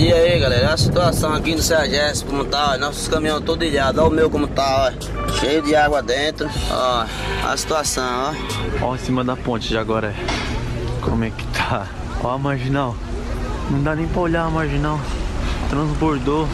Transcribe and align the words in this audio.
dia 0.00 0.16
aí, 0.16 0.40
galera. 0.40 0.72
A 0.72 0.76
situação 0.78 1.34
aqui 1.34 1.54
no 1.54 1.60
Sergés, 1.60 2.22
como 2.22 2.42
tá, 2.46 2.78
nossos 2.78 3.06
caminhões 3.06 3.44
todos 3.44 3.66
ilhados. 3.66 4.00
Olha 4.00 4.08
o 4.08 4.10
meu 4.10 4.30
como 4.30 4.46
tá, 4.46 4.90
ó. 4.90 5.32
Cheio 5.38 5.60
de 5.60 5.76
água 5.76 6.02
dentro. 6.02 6.48
Ó, 6.70 7.04
a 7.46 7.56
situação, 7.56 8.32
ó. 8.80 8.86
Ó, 8.86 8.94
em 8.94 8.98
cima 8.98 9.22
da 9.22 9.36
ponte 9.36 9.68
de 9.68 9.76
agora. 9.76 10.14
Como 11.02 11.22
é 11.22 11.30
que 11.30 11.44
tá? 11.48 11.86
Ó 12.24 12.30
a 12.30 12.38
marginal. 12.38 12.96
Não 13.70 13.82
dá 13.82 13.94
nem 13.94 14.08
pra 14.08 14.22
olhar 14.22 14.44
a 14.46 14.50
marginal. 14.50 14.98
Transbordou. 15.68 16.48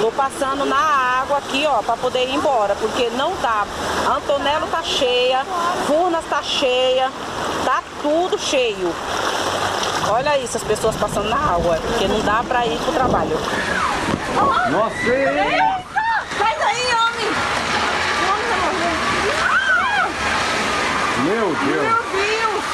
Tô 0.00 0.12
passando 0.12 0.64
na 0.64 0.76
água 0.76 1.38
aqui, 1.38 1.66
ó, 1.66 1.82
pra 1.82 1.96
poder 1.96 2.28
ir 2.28 2.34
embora, 2.36 2.76
porque 2.76 3.10
não 3.16 3.32
dá. 3.42 3.66
Antonello 4.08 4.68
tá 4.68 4.84
cheia, 4.84 5.44
Furnas 5.86 6.24
tá 6.30 6.40
cheia, 6.42 7.10
tá 7.64 7.82
tudo 8.00 8.38
cheio. 8.38 8.94
Olha 10.10 10.38
isso, 10.38 10.56
as 10.56 10.64
pessoas 10.64 10.96
passando 10.96 11.28
na 11.28 11.36
água, 11.36 11.76
porque 11.76 12.08
não 12.08 12.20
dá 12.22 12.42
pra 12.42 12.66
ir 12.66 12.78
pro 12.78 12.92
trabalho. 12.92 13.36
Nossa! 14.70 14.96
Sai 16.38 16.58
daí, 16.58 16.86
homem! 16.94 17.28
Meu 21.24 21.46
Deus! 21.46 21.82
Meu 21.82 22.02
Deus! 22.12 22.64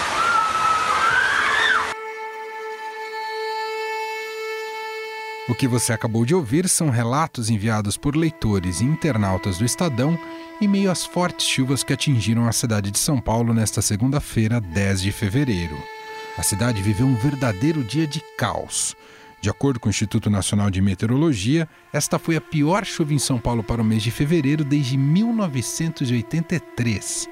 O 5.48 5.54
que 5.54 5.66
você 5.66 5.92
acabou 5.92 6.24
de 6.24 6.34
ouvir 6.34 6.68
são 6.68 6.88
relatos 6.88 7.50
enviados 7.50 7.96
por 7.96 8.16
leitores 8.16 8.80
e 8.80 8.84
internautas 8.84 9.58
do 9.58 9.64
Estadão 9.64 10.18
em 10.60 10.68
meio 10.68 10.90
às 10.90 11.04
fortes 11.04 11.46
chuvas 11.46 11.82
que 11.82 11.92
atingiram 11.92 12.46
a 12.46 12.52
cidade 12.52 12.90
de 12.92 12.98
São 12.98 13.20
Paulo 13.20 13.52
nesta 13.52 13.82
segunda-feira, 13.82 14.60
10 14.60 15.02
de 15.02 15.10
fevereiro. 15.12 15.93
A 16.36 16.42
cidade 16.42 16.82
viveu 16.82 17.06
um 17.06 17.14
verdadeiro 17.14 17.84
dia 17.84 18.08
de 18.08 18.20
caos. 18.36 18.96
De 19.40 19.48
acordo 19.48 19.78
com 19.78 19.88
o 19.88 19.90
Instituto 19.90 20.28
Nacional 20.28 20.68
de 20.68 20.82
Meteorologia, 20.82 21.68
esta 21.92 22.18
foi 22.18 22.34
a 22.34 22.40
pior 22.40 22.84
chuva 22.84 23.14
em 23.14 23.20
São 23.20 23.38
Paulo 23.38 23.62
para 23.62 23.80
o 23.80 23.84
mês 23.84 24.02
de 24.02 24.10
fevereiro 24.10 24.64
desde 24.64 24.96
1983. 24.96 27.28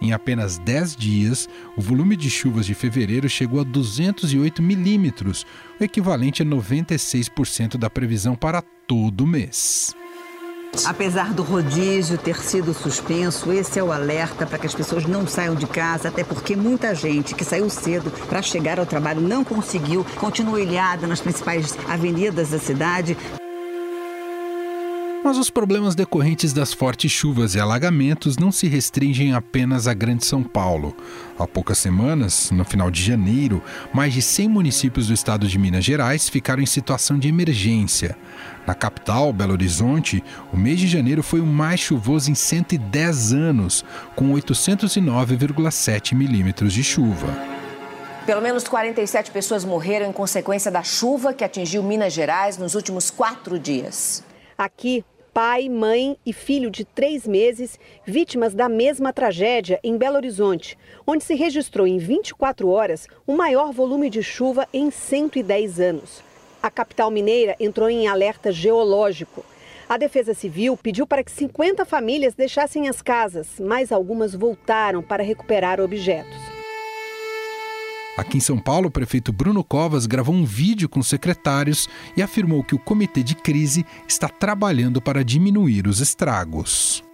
Em 0.00 0.12
apenas 0.12 0.56
10 0.58 0.96
dias, 0.96 1.46
o 1.76 1.82
volume 1.82 2.16
de 2.16 2.30
chuvas 2.30 2.64
de 2.64 2.72
fevereiro 2.72 3.28
chegou 3.28 3.60
a 3.60 3.64
208 3.64 4.62
milímetros, 4.62 5.44
o 5.78 5.84
equivalente 5.84 6.42
a 6.42 6.46
96% 6.46 7.76
da 7.76 7.90
previsão 7.90 8.34
para 8.34 8.62
todo 8.62 9.24
o 9.24 9.26
mês. 9.26 9.94
Apesar 10.84 11.32
do 11.32 11.42
rodízio 11.42 12.18
ter 12.18 12.36
sido 12.36 12.74
suspenso, 12.74 13.52
esse 13.52 13.78
é 13.78 13.82
o 13.82 13.92
alerta 13.92 14.46
para 14.46 14.58
que 14.58 14.66
as 14.66 14.74
pessoas 14.74 15.04
não 15.06 15.26
saiam 15.26 15.54
de 15.54 15.66
casa, 15.66 16.08
até 16.08 16.22
porque 16.22 16.54
muita 16.54 16.94
gente 16.94 17.34
que 17.34 17.44
saiu 17.44 17.68
cedo 17.70 18.10
para 18.28 18.42
chegar 18.42 18.78
ao 18.78 18.86
trabalho 18.86 19.20
não 19.20 19.42
conseguiu, 19.42 20.04
continua 20.16 20.60
ilhada 20.60 21.06
nas 21.06 21.20
principais 21.20 21.76
avenidas 21.88 22.50
da 22.50 22.58
cidade. 22.58 23.16
Mas 25.26 25.38
os 25.38 25.50
problemas 25.50 25.96
decorrentes 25.96 26.52
das 26.52 26.72
fortes 26.72 27.10
chuvas 27.10 27.56
e 27.56 27.58
alagamentos 27.58 28.38
não 28.38 28.52
se 28.52 28.68
restringem 28.68 29.34
apenas 29.34 29.88
à 29.88 29.92
Grande 29.92 30.24
São 30.24 30.40
Paulo. 30.40 30.96
Há 31.36 31.44
poucas 31.48 31.78
semanas, 31.78 32.52
no 32.52 32.64
final 32.64 32.92
de 32.92 33.02
janeiro, 33.02 33.60
mais 33.92 34.14
de 34.14 34.22
100 34.22 34.48
municípios 34.48 35.08
do 35.08 35.12
estado 35.12 35.48
de 35.48 35.58
Minas 35.58 35.84
Gerais 35.84 36.28
ficaram 36.28 36.62
em 36.62 36.66
situação 36.66 37.18
de 37.18 37.26
emergência. 37.26 38.16
Na 38.64 38.72
capital, 38.72 39.32
Belo 39.32 39.54
Horizonte, 39.54 40.22
o 40.52 40.56
mês 40.56 40.78
de 40.78 40.86
janeiro 40.86 41.24
foi 41.24 41.40
o 41.40 41.46
mais 41.46 41.80
chuvoso 41.80 42.30
em 42.30 42.36
110 42.36 43.32
anos, 43.32 43.84
com 44.14 44.32
809,7 44.32 46.14
milímetros 46.14 46.72
de 46.72 46.84
chuva. 46.84 47.26
Pelo 48.24 48.40
menos 48.40 48.62
47 48.62 49.32
pessoas 49.32 49.64
morreram 49.64 50.08
em 50.08 50.12
consequência 50.12 50.70
da 50.70 50.84
chuva 50.84 51.34
que 51.34 51.42
atingiu 51.42 51.82
Minas 51.82 52.12
Gerais 52.12 52.56
nos 52.56 52.76
últimos 52.76 53.10
quatro 53.10 53.58
dias. 53.58 54.22
Aqui, 54.56 55.04
pai, 55.36 55.68
mãe 55.68 56.16
e 56.24 56.32
filho 56.32 56.70
de 56.70 56.82
três 56.82 57.26
meses, 57.26 57.78
vítimas 58.06 58.54
da 58.54 58.70
mesma 58.70 59.12
tragédia 59.12 59.78
em 59.84 59.98
Belo 59.98 60.16
Horizonte, 60.16 60.78
onde 61.06 61.22
se 61.22 61.34
registrou 61.34 61.86
em 61.86 61.98
24 61.98 62.66
horas 62.70 63.06
o 63.26 63.36
maior 63.36 63.70
volume 63.70 64.08
de 64.08 64.22
chuva 64.22 64.66
em 64.72 64.90
110 64.90 65.78
anos. 65.78 66.22
A 66.62 66.70
capital 66.70 67.10
mineira 67.10 67.54
entrou 67.60 67.90
em 67.90 68.08
alerta 68.08 68.50
geológico. 68.50 69.44
A 69.86 69.98
Defesa 69.98 70.32
Civil 70.32 70.74
pediu 70.74 71.06
para 71.06 71.22
que 71.22 71.30
50 71.30 71.84
famílias 71.84 72.34
deixassem 72.34 72.88
as 72.88 73.02
casas, 73.02 73.60
mas 73.60 73.92
algumas 73.92 74.34
voltaram 74.34 75.02
para 75.02 75.22
recuperar 75.22 75.82
objetos. 75.82 76.55
Aqui 78.16 78.38
em 78.38 78.40
São 78.40 78.58
Paulo, 78.58 78.88
o 78.88 78.90
prefeito 78.90 79.32
Bruno 79.32 79.62
Covas 79.62 80.06
gravou 80.06 80.34
um 80.34 80.44
vídeo 80.44 80.88
com 80.88 81.02
secretários 81.02 81.88
e 82.16 82.22
afirmou 82.22 82.64
que 82.64 82.74
o 82.74 82.78
comitê 82.78 83.22
de 83.22 83.34
crise 83.34 83.84
está 84.08 84.28
trabalhando 84.28 85.02
para 85.02 85.22
diminuir 85.22 85.86
os 85.86 86.00
estragos. 86.00 87.05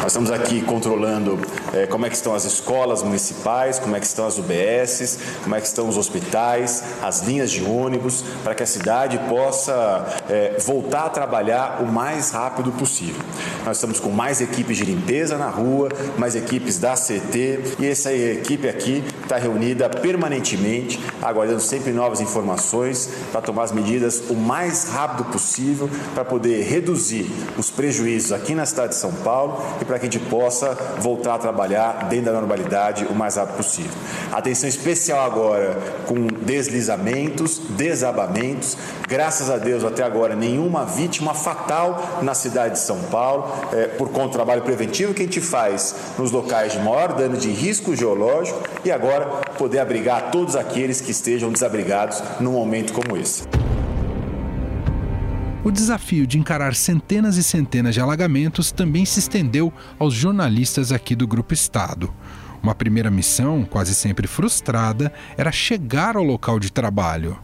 Nós 0.00 0.06
estamos 0.10 0.32
aqui 0.32 0.62
controlando 0.62 1.38
é, 1.72 1.86
como 1.86 2.04
é 2.04 2.08
que 2.08 2.16
estão 2.16 2.34
as 2.34 2.44
escolas 2.44 3.02
municipais, 3.02 3.78
como 3.78 3.94
é 3.94 4.00
que 4.00 4.06
estão 4.06 4.26
as 4.26 4.36
UBSs, 4.36 5.18
como 5.44 5.54
é 5.54 5.60
que 5.60 5.66
estão 5.66 5.88
os 5.88 5.96
hospitais, 5.96 6.82
as 7.00 7.20
linhas 7.22 7.52
de 7.52 7.62
ônibus, 7.62 8.24
para 8.42 8.52
que 8.52 8.64
a 8.64 8.66
cidade 8.66 9.18
possa 9.28 10.04
é, 10.28 10.56
voltar 10.58 11.04
a 11.04 11.08
trabalhar 11.10 11.82
o 11.82 11.86
mais 11.86 12.30
rápido 12.30 12.72
possível. 12.72 13.22
Nós 13.64 13.76
estamos 13.76 14.00
com 14.00 14.10
mais 14.10 14.40
equipes 14.40 14.76
de 14.76 14.84
limpeza 14.84 15.38
na 15.38 15.48
rua, 15.48 15.88
mais 16.18 16.34
equipes 16.34 16.78
da 16.78 16.94
CT 16.94 17.76
e 17.78 17.86
essa 17.86 18.12
equipe 18.12 18.68
aqui 18.68 19.04
está 19.22 19.36
reunida 19.36 19.88
permanentemente, 19.88 20.98
aguardando 21.22 21.60
sempre 21.60 21.92
novas 21.92 22.20
informações 22.20 23.08
para 23.30 23.40
tomar 23.40 23.64
as 23.64 23.72
medidas 23.72 24.24
o 24.28 24.34
mais 24.34 24.88
rápido 24.88 25.26
possível 25.26 25.88
para 26.12 26.24
poder 26.24 26.64
reduzir 26.64 27.30
os 27.56 27.70
prejuízos 27.70 28.32
aqui 28.32 28.54
na 28.54 28.66
cidade 28.66 28.90
de 28.90 28.96
São 28.96 29.12
Paulo 29.12 29.62
e 29.82 29.84
para 29.84 29.98
que 29.98 30.06
a 30.06 30.10
gente 30.10 30.24
possa 30.26 30.76
voltar 30.98 31.34
a 31.34 31.38
trabalhar 31.38 32.08
dentro 32.08 32.26
da 32.26 32.32
normalidade 32.32 33.04
o 33.06 33.14
mais 33.14 33.36
rápido 33.36 33.56
possível. 33.56 33.92
Atenção 34.30 34.68
especial 34.68 35.20
agora 35.26 35.76
com 36.06 36.26
deslizamentos, 36.26 37.58
desabamentos. 37.70 38.76
Graças 39.08 39.50
a 39.50 39.58
Deus, 39.58 39.84
até 39.84 40.02
agora, 40.02 40.34
nenhuma 40.34 40.84
vítima 40.84 41.34
fatal 41.34 42.20
na 42.22 42.34
cidade 42.34 42.74
de 42.74 42.80
São 42.80 42.98
Paulo, 43.10 43.52
é, 43.72 43.88
por 43.88 44.08
conta 44.08 44.28
do 44.28 44.32
trabalho 44.32 44.62
preventivo 44.62 45.12
que 45.12 45.22
a 45.22 45.24
gente 45.24 45.40
faz 45.40 45.94
nos 46.16 46.30
locais 46.30 46.72
de 46.72 46.78
maior 46.78 47.12
dano 47.12 47.36
de 47.36 47.50
risco 47.50 47.94
geológico 47.94 48.60
e 48.84 48.90
agora 48.90 49.26
poder 49.58 49.80
abrigar 49.80 50.30
todos 50.30 50.56
aqueles 50.56 51.00
que 51.00 51.10
estejam 51.10 51.50
desabrigados 51.50 52.22
num 52.40 52.52
momento 52.52 52.92
como 52.92 53.16
esse. 53.16 53.61
O 55.64 55.70
desafio 55.70 56.26
de 56.26 56.40
encarar 56.40 56.74
centenas 56.74 57.36
e 57.36 57.42
centenas 57.42 57.94
de 57.94 58.00
alagamentos 58.00 58.72
também 58.72 59.04
se 59.04 59.20
estendeu 59.20 59.72
aos 59.96 60.12
jornalistas 60.12 60.90
aqui 60.90 61.14
do 61.14 61.24
Grupo 61.24 61.54
Estado. 61.54 62.12
Uma 62.60 62.74
primeira 62.74 63.12
missão, 63.12 63.64
quase 63.64 63.94
sempre 63.94 64.26
frustrada, 64.26 65.12
era 65.36 65.52
chegar 65.52 66.16
ao 66.16 66.24
local 66.24 66.58
de 66.58 66.72
trabalho. 66.72 67.38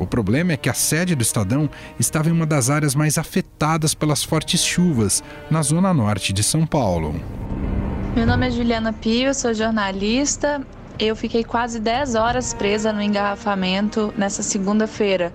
O 0.00 0.06
problema 0.06 0.52
é 0.52 0.56
que 0.56 0.68
a 0.68 0.74
sede 0.74 1.14
do 1.14 1.22
Estadão 1.22 1.70
estava 1.96 2.28
em 2.28 2.32
uma 2.32 2.46
das 2.46 2.70
áreas 2.70 2.96
mais 2.96 3.16
afetadas 3.16 3.94
pelas 3.94 4.24
fortes 4.24 4.64
chuvas, 4.64 5.22
na 5.48 5.62
zona 5.62 5.94
norte 5.94 6.32
de 6.32 6.42
São 6.42 6.66
Paulo. 6.66 7.14
Meu 8.16 8.26
nome 8.26 8.48
é 8.48 8.50
Juliana 8.50 8.92
Pio, 8.92 9.32
sou 9.32 9.54
jornalista. 9.54 10.60
Eu 10.98 11.14
fiquei 11.14 11.44
quase 11.44 11.78
10 11.78 12.16
horas 12.16 12.52
presa 12.52 12.92
no 12.92 13.00
engarrafamento 13.00 14.12
nessa 14.16 14.42
segunda-feira. 14.42 15.32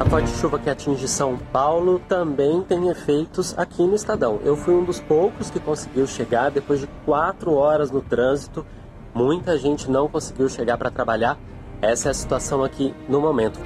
A 0.00 0.04
forte 0.04 0.30
chuva 0.30 0.60
que 0.60 0.70
atinge 0.70 1.08
São 1.08 1.36
Paulo 1.36 2.00
também 2.08 2.62
tem 2.62 2.88
efeitos 2.88 3.52
aqui 3.58 3.82
no 3.82 3.96
Estadão. 3.96 4.40
Eu 4.44 4.56
fui 4.56 4.72
um 4.72 4.84
dos 4.84 5.00
poucos 5.00 5.50
que 5.50 5.58
conseguiu 5.58 6.06
chegar 6.06 6.52
depois 6.52 6.80
de 6.80 6.88
quatro 7.04 7.52
horas 7.54 7.90
no 7.90 8.00
trânsito. 8.00 8.64
Muita 9.12 9.58
gente 9.58 9.90
não 9.90 10.08
conseguiu 10.08 10.48
chegar 10.48 10.78
para 10.78 10.88
trabalhar. 10.88 11.36
Essa 11.82 12.08
é 12.08 12.10
a 12.12 12.14
situação 12.14 12.62
aqui 12.62 12.94
no 13.08 13.20
momento. 13.20 13.58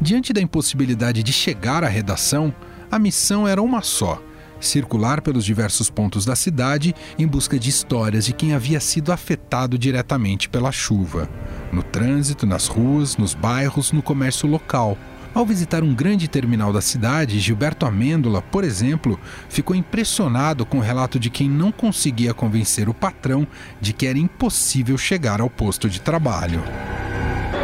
Diante 0.00 0.32
da 0.32 0.40
impossibilidade 0.40 1.22
de 1.22 1.32
chegar 1.32 1.84
à 1.84 1.88
redação, 1.88 2.52
a 2.90 2.98
missão 2.98 3.46
era 3.46 3.60
uma 3.60 3.82
só: 3.82 4.18
circular 4.58 5.20
pelos 5.20 5.44
diversos 5.44 5.90
pontos 5.90 6.24
da 6.24 6.34
cidade 6.34 6.94
em 7.18 7.26
busca 7.26 7.58
de 7.58 7.68
histórias 7.68 8.24
de 8.24 8.32
quem 8.32 8.54
havia 8.54 8.80
sido 8.80 9.12
afetado 9.12 9.78
diretamente 9.78 10.48
pela 10.48 10.72
chuva 10.72 11.28
no 11.72 11.82
trânsito, 11.82 12.46
nas 12.46 12.66
ruas, 12.66 13.16
nos 13.16 13.34
bairros, 13.34 13.92
no 13.92 14.02
comércio 14.02 14.48
local. 14.48 14.96
Ao 15.34 15.44
visitar 15.44 15.82
um 15.82 15.94
grande 15.94 16.26
terminal 16.26 16.72
da 16.72 16.80
cidade, 16.80 17.38
Gilberto 17.38 17.86
Amêndola, 17.86 18.42
por 18.42 18.64
exemplo, 18.64 19.20
ficou 19.48 19.76
impressionado 19.76 20.64
com 20.64 20.78
o 20.78 20.82
relato 20.82 21.18
de 21.18 21.30
quem 21.30 21.48
não 21.48 21.70
conseguia 21.70 22.34
convencer 22.34 22.88
o 22.88 22.94
patrão 22.94 23.46
de 23.80 23.92
que 23.92 24.06
era 24.06 24.18
impossível 24.18 24.96
chegar 24.96 25.40
ao 25.40 25.50
posto 25.50 25.88
de 25.88 26.00
trabalho. 26.00 26.62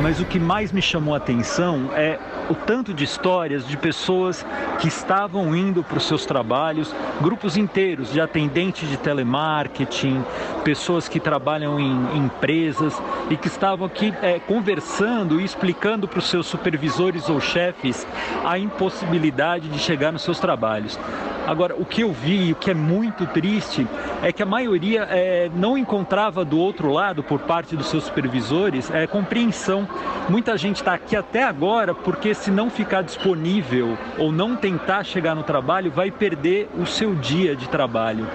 Mas 0.02 0.20
o 0.20 0.24
que 0.24 0.38
mais 0.38 0.72
me 0.72 0.82
chamou 0.82 1.14
a 1.14 1.16
atenção 1.16 1.90
é 1.94 2.18
o 2.48 2.54
tanto 2.54 2.92
de 2.92 3.04
histórias 3.04 3.66
de 3.66 3.76
pessoas 3.76 4.44
que 4.80 4.88
estavam 4.88 5.54
indo 5.54 5.82
para 5.82 5.98
os 5.98 6.06
seus 6.06 6.26
trabalhos, 6.26 6.94
grupos 7.20 7.56
inteiros 7.56 8.12
de 8.12 8.20
atendentes 8.20 8.88
de 8.88 8.96
telemarketing, 8.96 10.22
pessoas 10.62 11.08
que 11.08 11.20
trabalham 11.20 11.78
em 11.78 12.18
empresas 12.18 13.00
e 13.30 13.36
que 13.36 13.48
estavam 13.48 13.86
aqui 13.86 14.12
é, 14.22 14.38
conversando 14.38 15.40
e 15.40 15.44
explicando 15.44 16.06
para 16.06 16.18
os 16.18 16.28
seus 16.28 16.46
supervisores 16.46 17.28
ou 17.28 17.40
chefes 17.40 18.06
a 18.44 18.58
impossibilidade 18.58 19.68
de 19.68 19.78
chegar 19.78 20.12
nos 20.12 20.22
seus 20.22 20.38
trabalhos. 20.38 20.98
Agora, 21.46 21.74
o 21.76 21.84
que 21.84 22.00
eu 22.00 22.10
vi 22.10 22.52
o 22.52 22.54
que 22.54 22.70
é 22.70 22.74
muito 22.74 23.26
triste 23.26 23.86
é 24.22 24.32
que 24.32 24.42
a 24.42 24.46
maioria 24.46 25.06
é, 25.10 25.50
não 25.54 25.76
encontrava 25.76 26.42
do 26.42 26.58
outro 26.58 26.90
lado, 26.90 27.22
por 27.22 27.40
parte 27.40 27.76
dos 27.76 27.88
seus 27.88 28.04
supervisores, 28.04 28.90
é, 28.90 29.06
compreensão. 29.06 29.86
Muita 30.26 30.56
gente 30.56 30.76
está 30.76 30.94
aqui 30.94 31.14
até 31.14 31.42
agora 31.42 31.94
porque, 31.94 32.33
se 32.34 32.50
não 32.50 32.68
ficar 32.68 33.02
disponível 33.02 33.96
ou 34.18 34.32
não 34.32 34.56
tentar 34.56 35.04
chegar 35.04 35.34
no 35.34 35.42
trabalho, 35.42 35.90
vai 35.90 36.10
perder 36.10 36.68
o 36.78 36.84
seu 36.86 37.14
dia 37.14 37.54
de 37.56 37.68
trabalho. 37.68 38.26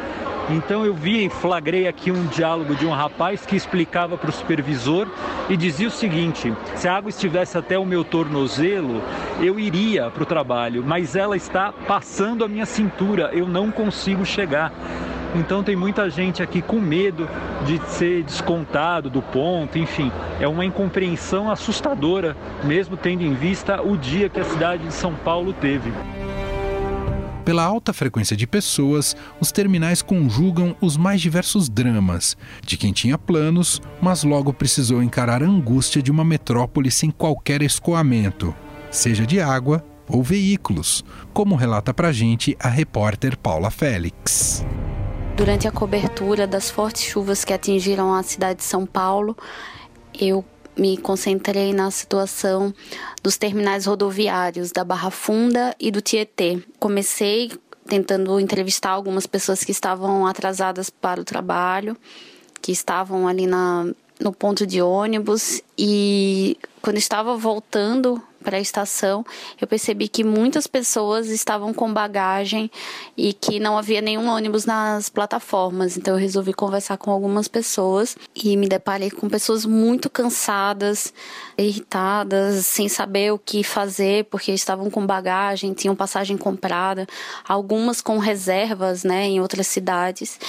Então 0.52 0.84
eu 0.84 0.96
vi 0.96 1.26
e 1.26 1.30
flagrei 1.30 1.88
aqui 1.88 2.12
um 2.12 2.26
diálogo 2.26 2.76
de 2.76 2.84
um 2.84 2.92
rapaz 2.92 3.46
que 3.46 3.56
explicava 3.56 4.18
para 4.18 4.32
o 4.32 4.34
supervisor 4.34 5.08
e 5.48 5.56
dizia 5.56 5.88
o 5.88 5.92
seguinte: 5.92 6.52
se 6.76 6.88
a 6.88 6.96
água 6.96 7.10
estivesse 7.10 7.56
até 7.56 7.78
o 7.78 7.86
meu 7.86 8.04
tornozelo, 8.04 9.04
eu 9.40 9.60
iria 9.60 10.10
para 10.10 10.24
o 10.24 10.26
trabalho, 10.26 10.84
mas 10.84 11.16
ela 11.16 11.38
está 11.38 11.72
passando 11.72 12.44
a 12.44 12.48
minha 12.48 12.66
cintura, 12.66 13.30
eu 13.32 13.48
não 13.48 13.70
consigo 13.70 14.26
chegar. 14.26 14.74
Então 15.36 15.64
tem 15.64 15.76
muita 15.76 16.10
gente 16.10 16.42
aqui 16.42 16.62
com 16.62 16.80
medo 16.80 17.30
de 17.66 17.80
ser 17.92 18.24
descontado 18.24 19.10
do 19.10 19.22
ponto, 19.22 19.78
enfim, 19.78 20.12
é 20.40 20.48
uma 20.48 20.66
incompreensão 20.66 21.52
assustadora, 21.52 22.36
mesmo 22.64 22.98
tendo 22.98 23.24
em 23.24 23.34
vista 23.36 23.82
o 23.82 23.96
dia 23.96 24.28
que 24.28 24.40
a 24.40 24.44
cidade 24.44 24.84
de 24.88 24.94
São 24.94 25.14
Paulo 25.14 25.54
teve. 25.54 25.92
Pela 27.46 27.64
alta 27.64 27.94
frequência 27.94 28.36
de 28.36 28.46
pessoas, 28.46 29.16
os 29.40 29.52
terminais 29.52 30.02
conjugam 30.02 30.76
os 30.80 30.96
mais 30.98 31.20
diversos 31.20 31.68
dramas 31.68 32.38
de 32.64 32.78
quem 32.78 32.94
tinha 32.94 33.18
planos, 33.18 33.82
mas 34.02 34.24
logo 34.24 34.54
precisou 34.54 35.02
encarar 35.02 35.42
a 35.42 35.48
angústia 35.48 36.02
de 36.02 36.12
uma 36.12 36.24
metrópole 36.24 36.92
sem 36.92 37.10
qualquer 37.10 37.64
escoamento, 37.64 38.54
seja 38.92 39.26
de 39.26 39.40
água 39.40 39.84
ou 40.08 40.22
veículos, 40.22 41.04
como 41.34 41.56
relata 41.56 41.94
pra 41.94 42.12
gente 42.12 42.56
a 42.60 42.68
repórter 42.68 43.38
Paula 43.38 43.72
Félix. 43.72 44.64
Durante 45.40 45.70
a 45.70 45.72
cobertura 45.72 46.46
das 46.46 46.70
fortes 46.70 47.02
chuvas 47.04 47.46
que 47.46 47.54
atingiram 47.54 48.14
a 48.14 48.22
cidade 48.22 48.60
de 48.60 48.66
São 48.66 48.86
Paulo, 48.86 49.38
eu 50.14 50.44
me 50.78 50.98
concentrei 50.98 51.72
na 51.72 51.90
situação 51.92 52.74
dos 53.24 53.38
terminais 53.38 53.86
rodoviários 53.86 54.74
da 54.74 54.84
Barra 54.84 55.10
Funda 55.10 55.74
e 55.80 55.92
do 55.92 56.02
Tietê. 56.02 56.62
Comecei 56.78 57.54
tentando 57.88 58.38
entrevistar 58.38 58.90
algumas 58.90 59.26
pessoas 59.26 59.64
que 59.64 59.72
estavam 59.72 60.28
atrasadas 60.28 60.90
para 60.90 61.22
o 61.22 61.24
trabalho, 61.24 61.96
que 62.62 62.74
estavam 62.74 63.26
ali 63.26 63.48
na, 63.48 63.86
no 64.20 64.34
ponto 64.34 64.68
de 64.68 64.82
ônibus 64.82 65.62
e 65.78 66.58
quando 66.82 66.98
estava 66.98 67.38
voltando 67.38 68.22
para 68.44 68.58
a 68.58 68.60
estação, 68.60 69.26
eu 69.60 69.68
percebi 69.68 70.08
que 70.08 70.24
muitas 70.24 70.68
pessoas 70.68 71.28
estavam 71.28 71.74
com 71.74 71.94
bagagem 71.94 72.72
e 73.16 73.34
que 73.34 73.60
não 73.60 73.78
havia 73.78 74.02
nenhum 74.02 74.28
ônibus 74.28 74.66
nas 74.66 75.10
plataformas. 75.10 75.98
Então 75.98 76.14
eu 76.16 76.20
resolvi 76.20 76.54
conversar 76.54 76.98
com 76.98 77.12
algumas 77.12 77.48
pessoas 77.48 78.18
e 78.36 78.56
me 78.56 78.68
deparei 78.68 79.12
com 79.12 79.30
pessoas 79.30 79.66
muito 79.66 80.10
cansadas, 80.10 81.14
irritadas, 81.58 82.66
sem 82.66 82.88
saber 82.88 83.32
o 83.32 83.40
que 83.40 83.64
fazer 83.64 84.26
porque 84.26 84.52
estavam 84.52 84.90
com 84.90 85.06
bagagem, 85.06 85.74
tinham 85.74 85.96
passagem 85.96 86.38
comprada, 86.38 87.08
algumas 87.48 88.02
com 88.02 88.18
reservas, 88.18 89.04
né, 89.04 89.26
em 89.26 89.40
outras 89.40 89.68
cidades. 89.68 90.40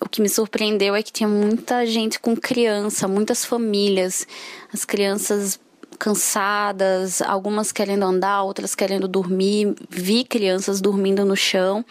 O 0.00 0.08
que 0.08 0.22
me 0.22 0.28
surpreendeu 0.28 0.94
é 0.94 1.02
que 1.02 1.12
tinha 1.12 1.28
muita 1.28 1.84
gente 1.84 2.20
com 2.20 2.36
criança, 2.36 3.08
muitas 3.08 3.44
famílias. 3.44 4.26
As 4.72 4.84
crianças 4.84 5.58
cansadas, 5.98 7.20
algumas 7.20 7.72
querendo 7.72 8.04
andar, 8.04 8.42
outras 8.42 8.74
querendo 8.74 9.08
dormir. 9.08 9.74
Vi 9.90 10.24
crianças 10.24 10.80
dormindo 10.80 11.24
no 11.24 11.36
chão 11.36 11.84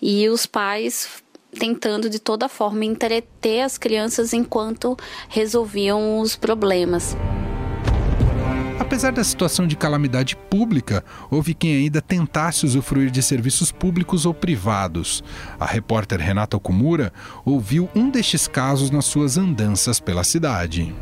e 0.00 0.28
os 0.28 0.46
pais 0.46 1.22
tentando 1.58 2.08
de 2.08 2.18
toda 2.18 2.48
forma 2.48 2.84
entreter 2.84 3.62
as 3.62 3.76
crianças 3.76 4.32
enquanto 4.32 4.96
resolviam 5.28 6.18
os 6.20 6.34
problemas. 6.36 7.16
Apesar 8.78 9.12
da 9.12 9.24
situação 9.24 9.66
de 9.66 9.76
calamidade 9.76 10.36
pública, 10.36 11.04
houve 11.30 11.54
quem 11.54 11.76
ainda 11.76 12.02
tentasse 12.02 12.66
usufruir 12.66 13.10
de 13.10 13.22
serviços 13.22 13.72
públicos 13.72 14.26
ou 14.26 14.34
privados. 14.34 15.22
A 15.58 15.64
repórter 15.64 16.20
Renata 16.20 16.56
Okumura 16.56 17.12
ouviu 17.44 17.88
um 17.94 18.10
destes 18.10 18.46
casos 18.46 18.90
nas 18.90 19.04
suas 19.06 19.38
andanças 19.38 19.98
pela 19.98 20.24
cidade. 20.24 20.94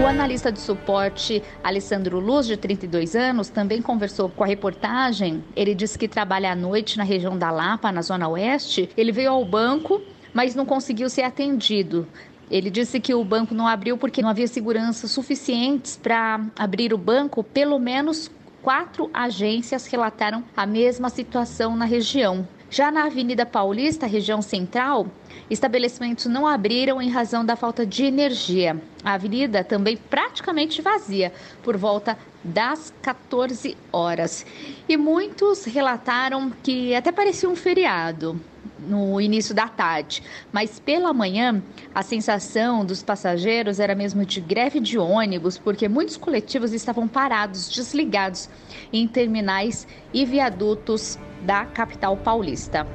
O 0.00 0.06
analista 0.06 0.52
de 0.52 0.60
suporte 0.60 1.42
Alessandro 1.64 2.20
Luz, 2.20 2.46
de 2.46 2.56
32 2.56 3.16
anos, 3.16 3.48
também 3.48 3.80
conversou 3.80 4.28
com 4.28 4.44
a 4.44 4.46
reportagem. 4.46 5.42
Ele 5.56 5.74
disse 5.74 5.98
que 5.98 6.06
trabalha 6.06 6.52
à 6.52 6.54
noite 6.54 6.98
na 6.98 7.04
região 7.04 7.36
da 7.36 7.50
Lapa, 7.50 7.90
na 7.90 8.02
Zona 8.02 8.28
Oeste. 8.28 8.88
Ele 8.96 9.10
veio 9.10 9.30
ao 9.30 9.44
banco, 9.44 10.00
mas 10.34 10.54
não 10.54 10.66
conseguiu 10.66 11.08
ser 11.08 11.22
atendido. 11.22 12.06
Ele 12.50 12.70
disse 12.70 13.00
que 13.00 13.14
o 13.14 13.24
banco 13.24 13.54
não 13.54 13.66
abriu 13.66 13.98
porque 13.98 14.22
não 14.22 14.28
havia 14.28 14.46
segurança 14.46 15.08
suficientes 15.08 15.96
para 15.96 16.40
abrir 16.56 16.92
o 16.92 16.98
banco. 16.98 17.42
Pelo 17.42 17.78
menos 17.78 18.30
quatro 18.62 19.10
agências 19.12 19.86
relataram 19.86 20.44
a 20.56 20.66
mesma 20.66 21.08
situação 21.08 21.76
na 21.76 21.84
região. 21.84 22.46
Já 22.68 22.90
na 22.90 23.06
Avenida 23.06 23.46
Paulista, 23.46 24.06
região 24.06 24.42
central, 24.42 25.06
estabelecimentos 25.50 26.26
não 26.26 26.46
abriram 26.46 27.00
em 27.00 27.08
razão 27.08 27.44
da 27.44 27.56
falta 27.56 27.86
de 27.86 28.04
energia. 28.04 28.80
A 29.04 29.14
avenida 29.14 29.62
também 29.62 29.96
praticamente 29.96 30.82
vazia 30.82 31.32
por 31.62 31.76
volta 31.76 32.18
das 32.42 32.92
14 33.02 33.76
horas. 33.92 34.46
E 34.88 34.96
muitos 34.96 35.64
relataram 35.64 36.52
que 36.62 36.94
até 36.94 37.10
parecia 37.10 37.48
um 37.48 37.56
feriado 37.56 38.40
no 38.78 39.20
início 39.20 39.54
da 39.54 39.68
tarde, 39.68 40.22
mas 40.52 40.78
pela 40.78 41.12
manhã 41.12 41.62
a 41.94 42.02
sensação 42.02 42.84
dos 42.84 43.02
passageiros 43.02 43.80
era 43.80 43.94
mesmo 43.94 44.24
de 44.24 44.40
greve 44.40 44.80
de 44.80 44.98
ônibus, 44.98 45.58
porque 45.58 45.88
muitos 45.88 46.16
coletivos 46.16 46.72
estavam 46.72 47.08
parados, 47.08 47.70
desligados 47.70 48.48
em 48.92 49.06
terminais 49.08 49.86
e 50.12 50.24
viadutos 50.24 51.18
da 51.42 51.64
capital 51.64 52.16
paulista. 52.16 52.86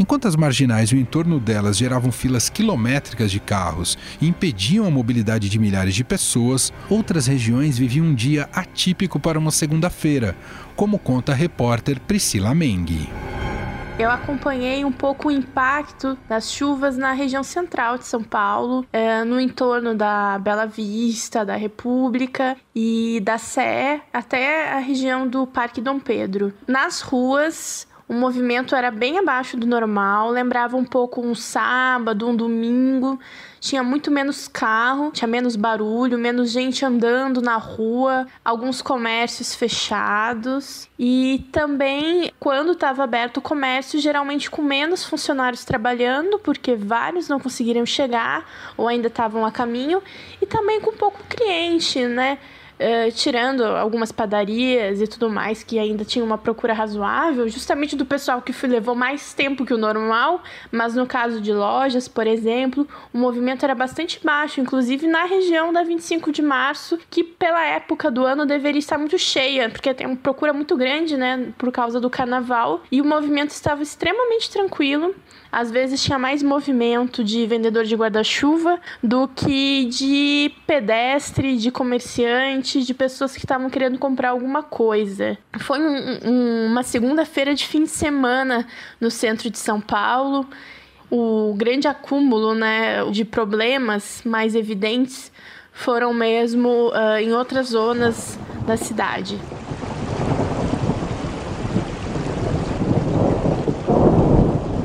Enquanto 0.00 0.26
as 0.26 0.34
marginais 0.34 0.88
e 0.88 0.94
o 0.94 0.98
entorno 0.98 1.38
delas 1.38 1.76
geravam 1.76 2.10
filas 2.10 2.48
quilométricas 2.48 3.30
de 3.30 3.38
carros 3.38 3.98
e 4.18 4.26
impediam 4.26 4.86
a 4.86 4.90
mobilidade 4.90 5.46
de 5.50 5.58
milhares 5.58 5.94
de 5.94 6.02
pessoas, 6.02 6.72
outras 6.88 7.26
regiões 7.26 7.76
viviam 7.76 8.06
um 8.06 8.14
dia 8.14 8.48
atípico 8.50 9.20
para 9.20 9.38
uma 9.38 9.50
segunda-feira, 9.50 10.34
como 10.74 10.98
conta 10.98 11.32
a 11.32 11.34
repórter 11.34 12.00
Priscila 12.00 12.54
Mengue. 12.54 13.10
Eu 13.98 14.10
acompanhei 14.10 14.82
um 14.86 14.90
pouco 14.90 15.28
o 15.28 15.30
impacto 15.30 16.16
das 16.26 16.50
chuvas 16.50 16.96
na 16.96 17.12
região 17.12 17.42
central 17.42 17.98
de 17.98 18.06
São 18.06 18.22
Paulo, 18.22 18.86
é, 18.90 19.22
no 19.24 19.38
entorno 19.38 19.94
da 19.94 20.38
Bela 20.38 20.64
Vista, 20.64 21.44
da 21.44 21.56
República 21.56 22.56
e 22.74 23.20
da 23.22 23.36
Sé, 23.36 24.00
até 24.10 24.72
a 24.72 24.78
região 24.78 25.28
do 25.28 25.46
Parque 25.46 25.82
Dom 25.82 26.00
Pedro. 26.00 26.54
Nas 26.66 27.02
ruas, 27.02 27.86
o 28.10 28.12
movimento 28.12 28.74
era 28.74 28.90
bem 28.90 29.20
abaixo 29.20 29.56
do 29.56 29.68
normal, 29.68 30.30
lembrava 30.30 30.76
um 30.76 30.84
pouco 30.84 31.24
um 31.24 31.32
sábado, 31.32 32.26
um 32.26 32.34
domingo. 32.34 33.20
Tinha 33.60 33.84
muito 33.84 34.10
menos 34.10 34.48
carro, 34.48 35.12
tinha 35.12 35.28
menos 35.28 35.54
barulho, 35.54 36.18
menos 36.18 36.50
gente 36.50 36.84
andando 36.84 37.40
na 37.40 37.56
rua, 37.56 38.26
alguns 38.44 38.82
comércios 38.82 39.54
fechados. 39.54 40.88
E 40.98 41.46
também, 41.52 42.32
quando 42.40 42.72
estava 42.72 43.04
aberto 43.04 43.36
o 43.36 43.40
comércio, 43.40 44.00
geralmente 44.00 44.50
com 44.50 44.60
menos 44.60 45.04
funcionários 45.04 45.64
trabalhando, 45.64 46.36
porque 46.40 46.74
vários 46.74 47.28
não 47.28 47.38
conseguiram 47.38 47.86
chegar 47.86 48.44
ou 48.76 48.88
ainda 48.88 49.06
estavam 49.06 49.46
a 49.46 49.52
caminho, 49.52 50.02
e 50.42 50.46
também 50.46 50.80
com 50.80 50.92
pouco 50.94 51.20
cliente, 51.28 52.04
né? 52.06 52.38
Uh, 52.80 53.12
tirando 53.12 53.62
algumas 53.62 54.10
padarias 54.10 55.02
e 55.02 55.06
tudo 55.06 55.28
mais 55.28 55.62
que 55.62 55.78
ainda 55.78 56.02
tinha 56.02 56.24
uma 56.24 56.38
procura 56.38 56.72
razoável, 56.72 57.46
justamente 57.46 57.94
do 57.94 58.06
pessoal 58.06 58.40
que 58.40 58.54
levou 58.66 58.94
mais 58.94 59.34
tempo 59.34 59.66
que 59.66 59.74
o 59.74 59.76
normal, 59.76 60.42
mas 60.72 60.94
no 60.94 61.06
caso 61.06 61.42
de 61.42 61.52
lojas, 61.52 62.08
por 62.08 62.26
exemplo, 62.26 62.88
o 63.12 63.18
movimento 63.18 63.64
era 63.64 63.74
bastante 63.74 64.18
baixo, 64.24 64.62
inclusive 64.62 65.06
na 65.06 65.24
região 65.24 65.74
da 65.74 65.82
25 65.82 66.32
de 66.32 66.40
março, 66.40 66.98
que 67.10 67.22
pela 67.22 67.62
época 67.62 68.10
do 68.10 68.24
ano 68.24 68.46
deveria 68.46 68.78
estar 68.78 68.96
muito 68.96 69.18
cheia, 69.18 69.68
porque 69.68 69.92
tem 69.92 70.06
uma 70.06 70.16
procura 70.16 70.54
muito 70.54 70.74
grande, 70.74 71.18
né, 71.18 71.52
por 71.58 71.70
causa 71.70 72.00
do 72.00 72.08
carnaval, 72.08 72.82
e 72.90 73.02
o 73.02 73.04
movimento 73.04 73.50
estava 73.50 73.82
extremamente 73.82 74.50
tranquilo. 74.50 75.14
Às 75.52 75.70
vezes 75.70 76.02
tinha 76.02 76.18
mais 76.18 76.42
movimento 76.42 77.24
de 77.24 77.46
vendedor 77.46 77.84
de 77.84 77.96
guarda-chuva 77.96 78.78
do 79.02 79.26
que 79.28 79.86
de 79.86 80.52
pedestre, 80.66 81.56
de 81.56 81.70
comerciante 81.70 82.82
de 82.82 82.94
pessoas 82.94 83.32
que 83.32 83.44
estavam 83.44 83.68
querendo 83.68 83.98
comprar 83.98 84.30
alguma 84.30 84.62
coisa. 84.62 85.36
Foi 85.58 85.80
um, 85.80 86.18
um, 86.24 86.66
uma 86.66 86.82
segunda-feira 86.82 87.54
de 87.54 87.66
fim 87.66 87.82
de 87.82 87.90
semana 87.90 88.66
no 89.00 89.10
centro 89.10 89.50
de 89.50 89.58
São 89.58 89.80
Paulo. 89.80 90.46
O 91.10 91.54
grande 91.56 91.88
acúmulo 91.88 92.54
né, 92.54 93.04
de 93.10 93.24
problemas 93.24 94.22
mais 94.24 94.54
evidentes 94.54 95.32
foram 95.72 96.14
mesmo 96.14 96.90
uh, 96.90 97.18
em 97.18 97.32
outras 97.32 97.68
zonas 97.68 98.38
da 98.66 98.76
cidade. 98.76 99.38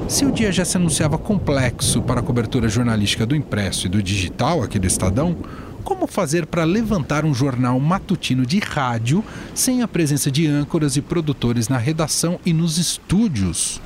Se 0.08 0.24
o 0.24 0.32
dia 0.32 0.52
já 0.52 0.64
se 0.64 0.78
anunciava 0.78 1.18
complexo 1.18 2.00
para 2.02 2.20
a 2.20 2.24
cobertura 2.24 2.70
jornalística 2.70 3.26
do 3.26 3.36
impresso 3.36 3.88
e 3.88 3.90
do 3.90 4.04
digital 4.04 4.62
aqui 4.62 4.78
do 4.78 4.86
Estadão, 4.86 5.36
como 5.84 6.06
fazer 6.06 6.46
para 6.46 6.64
levantar 6.64 7.26
um 7.26 7.34
jornal 7.34 7.80
matutino 7.80 8.46
de 8.46 8.60
rádio 8.60 9.24
sem 9.54 9.82
a 9.82 9.88
presença 9.88 10.30
de 10.30 10.46
âncoras 10.46 10.96
e 10.96 11.02
produtores 11.02 11.68
na 11.70 11.78
redação 11.78 12.40
e 12.46 12.54
nos 12.54 12.78
estúdios? 12.78 13.82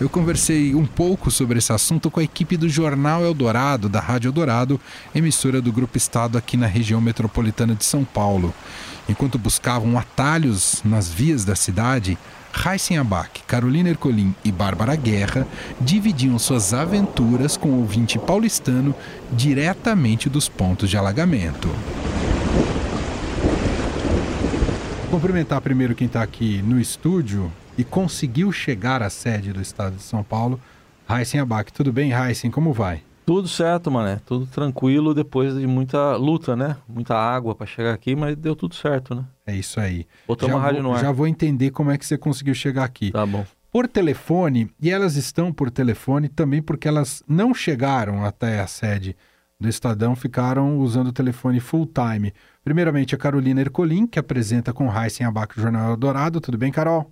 Eu 0.00 0.08
conversei 0.08 0.74
um 0.74 0.84
pouco 0.84 1.30
sobre 1.30 1.58
esse 1.58 1.72
assunto 1.72 2.10
com 2.10 2.18
a 2.18 2.24
equipe 2.24 2.56
do 2.56 2.68
Jornal 2.68 3.22
Eldorado, 3.22 3.88
da 3.88 4.00
Rádio 4.00 4.28
Eldorado, 4.28 4.80
emissora 5.14 5.62
do 5.62 5.72
Grupo 5.72 5.96
Estado 5.96 6.36
aqui 6.36 6.56
na 6.56 6.66
região 6.66 7.00
metropolitana 7.00 7.74
de 7.74 7.84
São 7.84 8.04
Paulo. 8.04 8.52
Enquanto 9.08 9.38
buscavam 9.38 9.96
atalhos 9.96 10.82
nas 10.84 11.08
vias 11.08 11.44
da 11.44 11.54
cidade, 11.54 12.18
Raíssen 12.52 12.98
Abac, 12.98 13.42
Carolina 13.44 13.88
Ercolim 13.88 14.34
e 14.44 14.52
Bárbara 14.52 14.94
Guerra 14.94 15.46
dividiam 15.80 16.38
suas 16.38 16.74
aventuras 16.74 17.56
com 17.56 17.70
o 17.70 17.80
ouvinte 17.80 18.18
paulistano 18.18 18.94
diretamente 19.32 20.28
dos 20.28 20.48
pontos 20.48 20.90
de 20.90 20.96
alagamento. 20.96 21.68
Cumprimentar 25.10 25.60
primeiro 25.60 25.94
quem 25.94 26.06
está 26.06 26.22
aqui 26.22 26.62
no 26.62 26.78
estúdio 26.78 27.50
e 27.76 27.82
conseguiu 27.82 28.52
chegar 28.52 29.02
à 29.02 29.10
sede 29.10 29.52
do 29.52 29.60
estado 29.60 29.96
de 29.96 30.02
São 30.02 30.22
Paulo, 30.22 30.60
Raíssen 31.08 31.40
Abac. 31.40 31.72
Tudo 31.72 31.92
bem, 31.92 32.10
Raíssen? 32.10 32.50
Como 32.50 32.72
vai? 32.72 33.02
Tudo 33.24 33.46
certo, 33.46 33.90
mané. 33.90 34.20
Tudo 34.26 34.46
tranquilo 34.46 35.14
depois 35.14 35.54
de 35.54 35.66
muita 35.66 36.16
luta, 36.16 36.56
né? 36.56 36.76
Muita 36.88 37.14
água 37.16 37.54
para 37.54 37.66
chegar 37.66 37.94
aqui, 37.94 38.16
mas 38.16 38.36
deu 38.36 38.56
tudo 38.56 38.74
certo, 38.74 39.14
né? 39.14 39.24
É 39.46 39.54
isso 39.54 39.78
aí. 39.78 40.06
Botamos 40.26 40.54
já 40.54 40.60
a 40.60 40.62
rádio 40.62 40.82
vou, 40.82 40.90
no 40.90 40.96
ar. 40.96 41.02
Já 41.02 41.12
vou 41.12 41.26
entender 41.26 41.70
como 41.70 41.90
é 41.90 41.98
que 41.98 42.04
você 42.04 42.18
conseguiu 42.18 42.54
chegar 42.54 42.84
aqui. 42.84 43.12
Tá 43.12 43.24
bom. 43.24 43.44
Por 43.70 43.88
telefone, 43.88 44.70
e 44.80 44.90
elas 44.90 45.16
estão 45.16 45.52
por 45.52 45.70
telefone 45.70 46.28
também 46.28 46.60
porque 46.60 46.86
elas 46.86 47.22
não 47.26 47.54
chegaram 47.54 48.24
até 48.24 48.60
a 48.60 48.66
sede 48.66 49.16
do 49.58 49.68
Estadão, 49.68 50.14
ficaram 50.16 50.78
usando 50.78 51.06
o 51.06 51.12
telefone 51.12 51.60
full 51.60 51.86
time. 51.86 52.34
Primeiramente, 52.64 53.14
a 53.14 53.18
Carolina 53.18 53.60
Ercolim, 53.60 54.06
que 54.06 54.18
apresenta 54.18 54.72
com 54.72 54.92
Heisen 54.92 55.26
Abac 55.26 55.56
o 55.56 55.62
Jornal 55.62 55.90
Eldorado. 55.90 56.40
Tudo 56.40 56.58
bem, 56.58 56.72
Carol? 56.72 57.10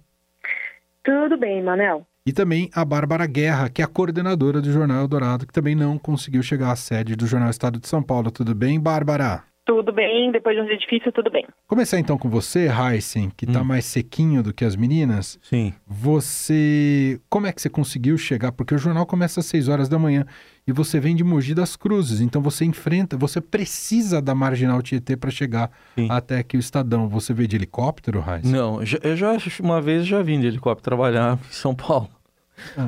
Tudo 1.03 1.39
bem, 1.39 1.63
Manel. 1.63 2.07
E 2.27 2.33
também 2.33 2.71
a 2.75 2.85
Bárbara 2.85 3.27
Guerra, 3.27 3.69
que 3.71 3.81
é 3.81 3.85
a 3.85 3.89
coordenadora 3.89 4.61
do 4.61 4.73
Jornal 4.73 5.01
Eldorado, 5.01 5.47
que 5.47 5.53
também 5.53 5.75
não 5.75 5.99
conseguiu 5.99 6.43
chegar 6.43 6.71
à 6.71 6.77
sede 6.77 7.17
do 7.17 7.27
Jornal 7.27 7.51
Estado 7.51 7.81
de 7.81 7.89
São 7.89 8.03
Paulo. 8.03 8.31
Tudo 8.31 8.55
bem, 8.55 8.79
Bárbara? 8.79 9.50
Tudo 9.73 9.93
bem, 9.93 10.33
depois 10.33 10.57
de 10.57 10.63
um 10.63 10.67
dia 10.67 10.77
difícil, 10.77 11.13
tudo 11.13 11.31
bem. 11.31 11.47
Começar 11.69 12.01
então 12.01 12.19
com 12.19 12.29
você, 12.29 12.67
Heisen, 12.69 13.31
que 13.37 13.45
está 13.45 13.63
mais 13.63 13.85
sequinho 13.85 14.43
do 14.43 14.53
que 14.53 14.65
as 14.65 14.75
meninas. 14.75 15.39
Sim. 15.45 15.73
Você. 15.87 17.21
Como 17.29 17.47
é 17.47 17.53
que 17.53 17.63
você 17.63 17.71
conseguiu 17.71 18.19
chegar? 18.19 18.51
Porque 18.51 18.75
o 18.75 18.79
jornal 18.79 19.07
começa 19.07 19.39
às 19.39 19.47
6 19.47 19.69
horas 19.69 19.89
da 19.89 19.97
manhã 19.97 20.27
e 20.67 20.73
você 20.73 20.99
vem 20.99 21.15
de 21.15 21.23
Mogi 21.23 21.55
das 21.55 21.77
Cruzes. 21.77 22.21
Então 22.21 22.43
você 22.43 22.65
enfrenta, 22.65 23.17
você 23.17 23.41
precisa 23.41 24.21
da 24.21 24.35
marginal 24.35 24.83
Tietê 24.83 25.17
para 25.17 25.31
chegar 25.31 25.71
até 26.09 26.39
aqui 26.39 26.57
o 26.57 26.61
Estadão. 26.61 27.09
Você 27.09 27.33
veio 27.33 27.47
de 27.49 27.55
helicóptero, 27.55 28.25
Heisen? 28.29 28.51
Não, 28.53 28.81
eu 28.83 29.17
já 29.17 29.37
uma 29.63 29.81
vez 29.81 30.05
já 30.05 30.21
vim 30.21 30.41
de 30.41 30.49
helicóptero 30.49 30.83
trabalhar 30.97 31.39
em 31.49 31.53
São 31.53 31.77
Paulo. 31.77 32.09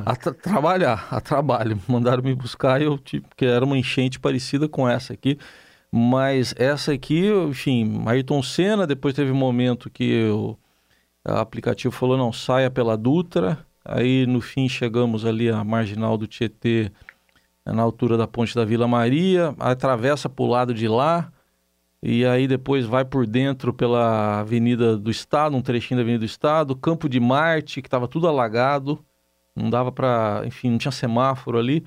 A 0.04 0.16
tra- 0.16 0.34
trabalhar, 0.34 1.06
a 1.10 1.20
trabalho. 1.20 1.78
Mandaram 1.88 2.22
me 2.22 2.34
buscar 2.34 2.80
e 2.82 2.84
eu 2.84 2.98
tive, 2.98 3.24
porque 3.28 3.46
era 3.46 3.64
uma 3.64 3.78
enchente 3.78 4.18
parecida 4.18 4.68
com 4.68 4.88
essa 4.88 5.12
aqui. 5.12 5.38
Mas 5.94 6.54
essa 6.56 6.92
aqui, 6.92 7.28
enfim, 7.48 8.02
Ayrton 8.06 8.42
Senna, 8.42 8.86
depois 8.86 9.14
teve 9.14 9.30
um 9.30 9.36
momento 9.36 9.90
que 9.90 10.24
o 10.30 10.56
aplicativo 11.22 11.94
falou, 11.94 12.16
não, 12.16 12.32
saia 12.32 12.70
pela 12.70 12.96
Dutra. 12.96 13.66
Aí 13.84 14.26
no 14.26 14.40
fim 14.40 14.68
chegamos 14.68 15.26
ali 15.26 15.50
à 15.50 15.62
marginal 15.62 16.16
do 16.16 16.26
Tietê, 16.26 16.90
na 17.66 17.82
altura 17.82 18.16
da 18.16 18.26
ponte 18.26 18.54
da 18.54 18.64
Vila 18.64 18.88
Maria, 18.88 19.54
atravessa 19.58 20.28
para 20.28 20.44
o 20.44 20.48
lado 20.48 20.74
de 20.74 20.88
lá, 20.88 21.32
e 22.02 22.24
aí 22.24 22.48
depois 22.48 22.84
vai 22.86 23.04
por 23.04 23.26
dentro 23.26 23.72
pela 23.72 24.40
Avenida 24.40 24.96
do 24.96 25.10
Estado, 25.10 25.56
um 25.56 25.62
trechinho 25.62 25.98
da 25.98 26.02
Avenida 26.02 26.20
do 26.20 26.26
Estado, 26.26 26.74
Campo 26.74 27.08
de 27.08 27.20
Marte, 27.20 27.80
que 27.80 27.86
estava 27.86 28.08
tudo 28.08 28.26
alagado, 28.26 29.04
não 29.54 29.70
dava 29.70 29.92
para, 29.92 30.42
enfim, 30.44 30.70
não 30.70 30.78
tinha 30.78 30.90
semáforo 30.90 31.58
ali, 31.58 31.84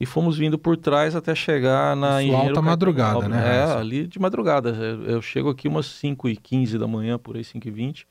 e 0.00 0.06
fomos 0.06 0.38
vindo 0.38 0.58
por 0.58 0.76
trás 0.76 1.16
até 1.16 1.34
chegar 1.34 1.96
na 1.96 2.22
Isso 2.22 2.28
Engenheiro 2.28 2.48
alta 2.50 2.62
madrugada, 2.62 3.28
né, 3.28 3.56
É, 3.58 3.72
ali 3.78 4.06
de 4.06 4.18
madrugada. 4.18 4.70
Eu, 4.70 5.20
chego 5.20 5.50
aqui 5.50 5.66
umas 5.66 5.86
5 5.86 6.28
e 6.28 6.36
15 6.36 6.78
da 6.78 6.86
manhã, 6.86 7.18
por 7.18 7.36
aí 7.36 7.44
5 7.44 7.66
e 7.66 7.70
20 7.70 8.06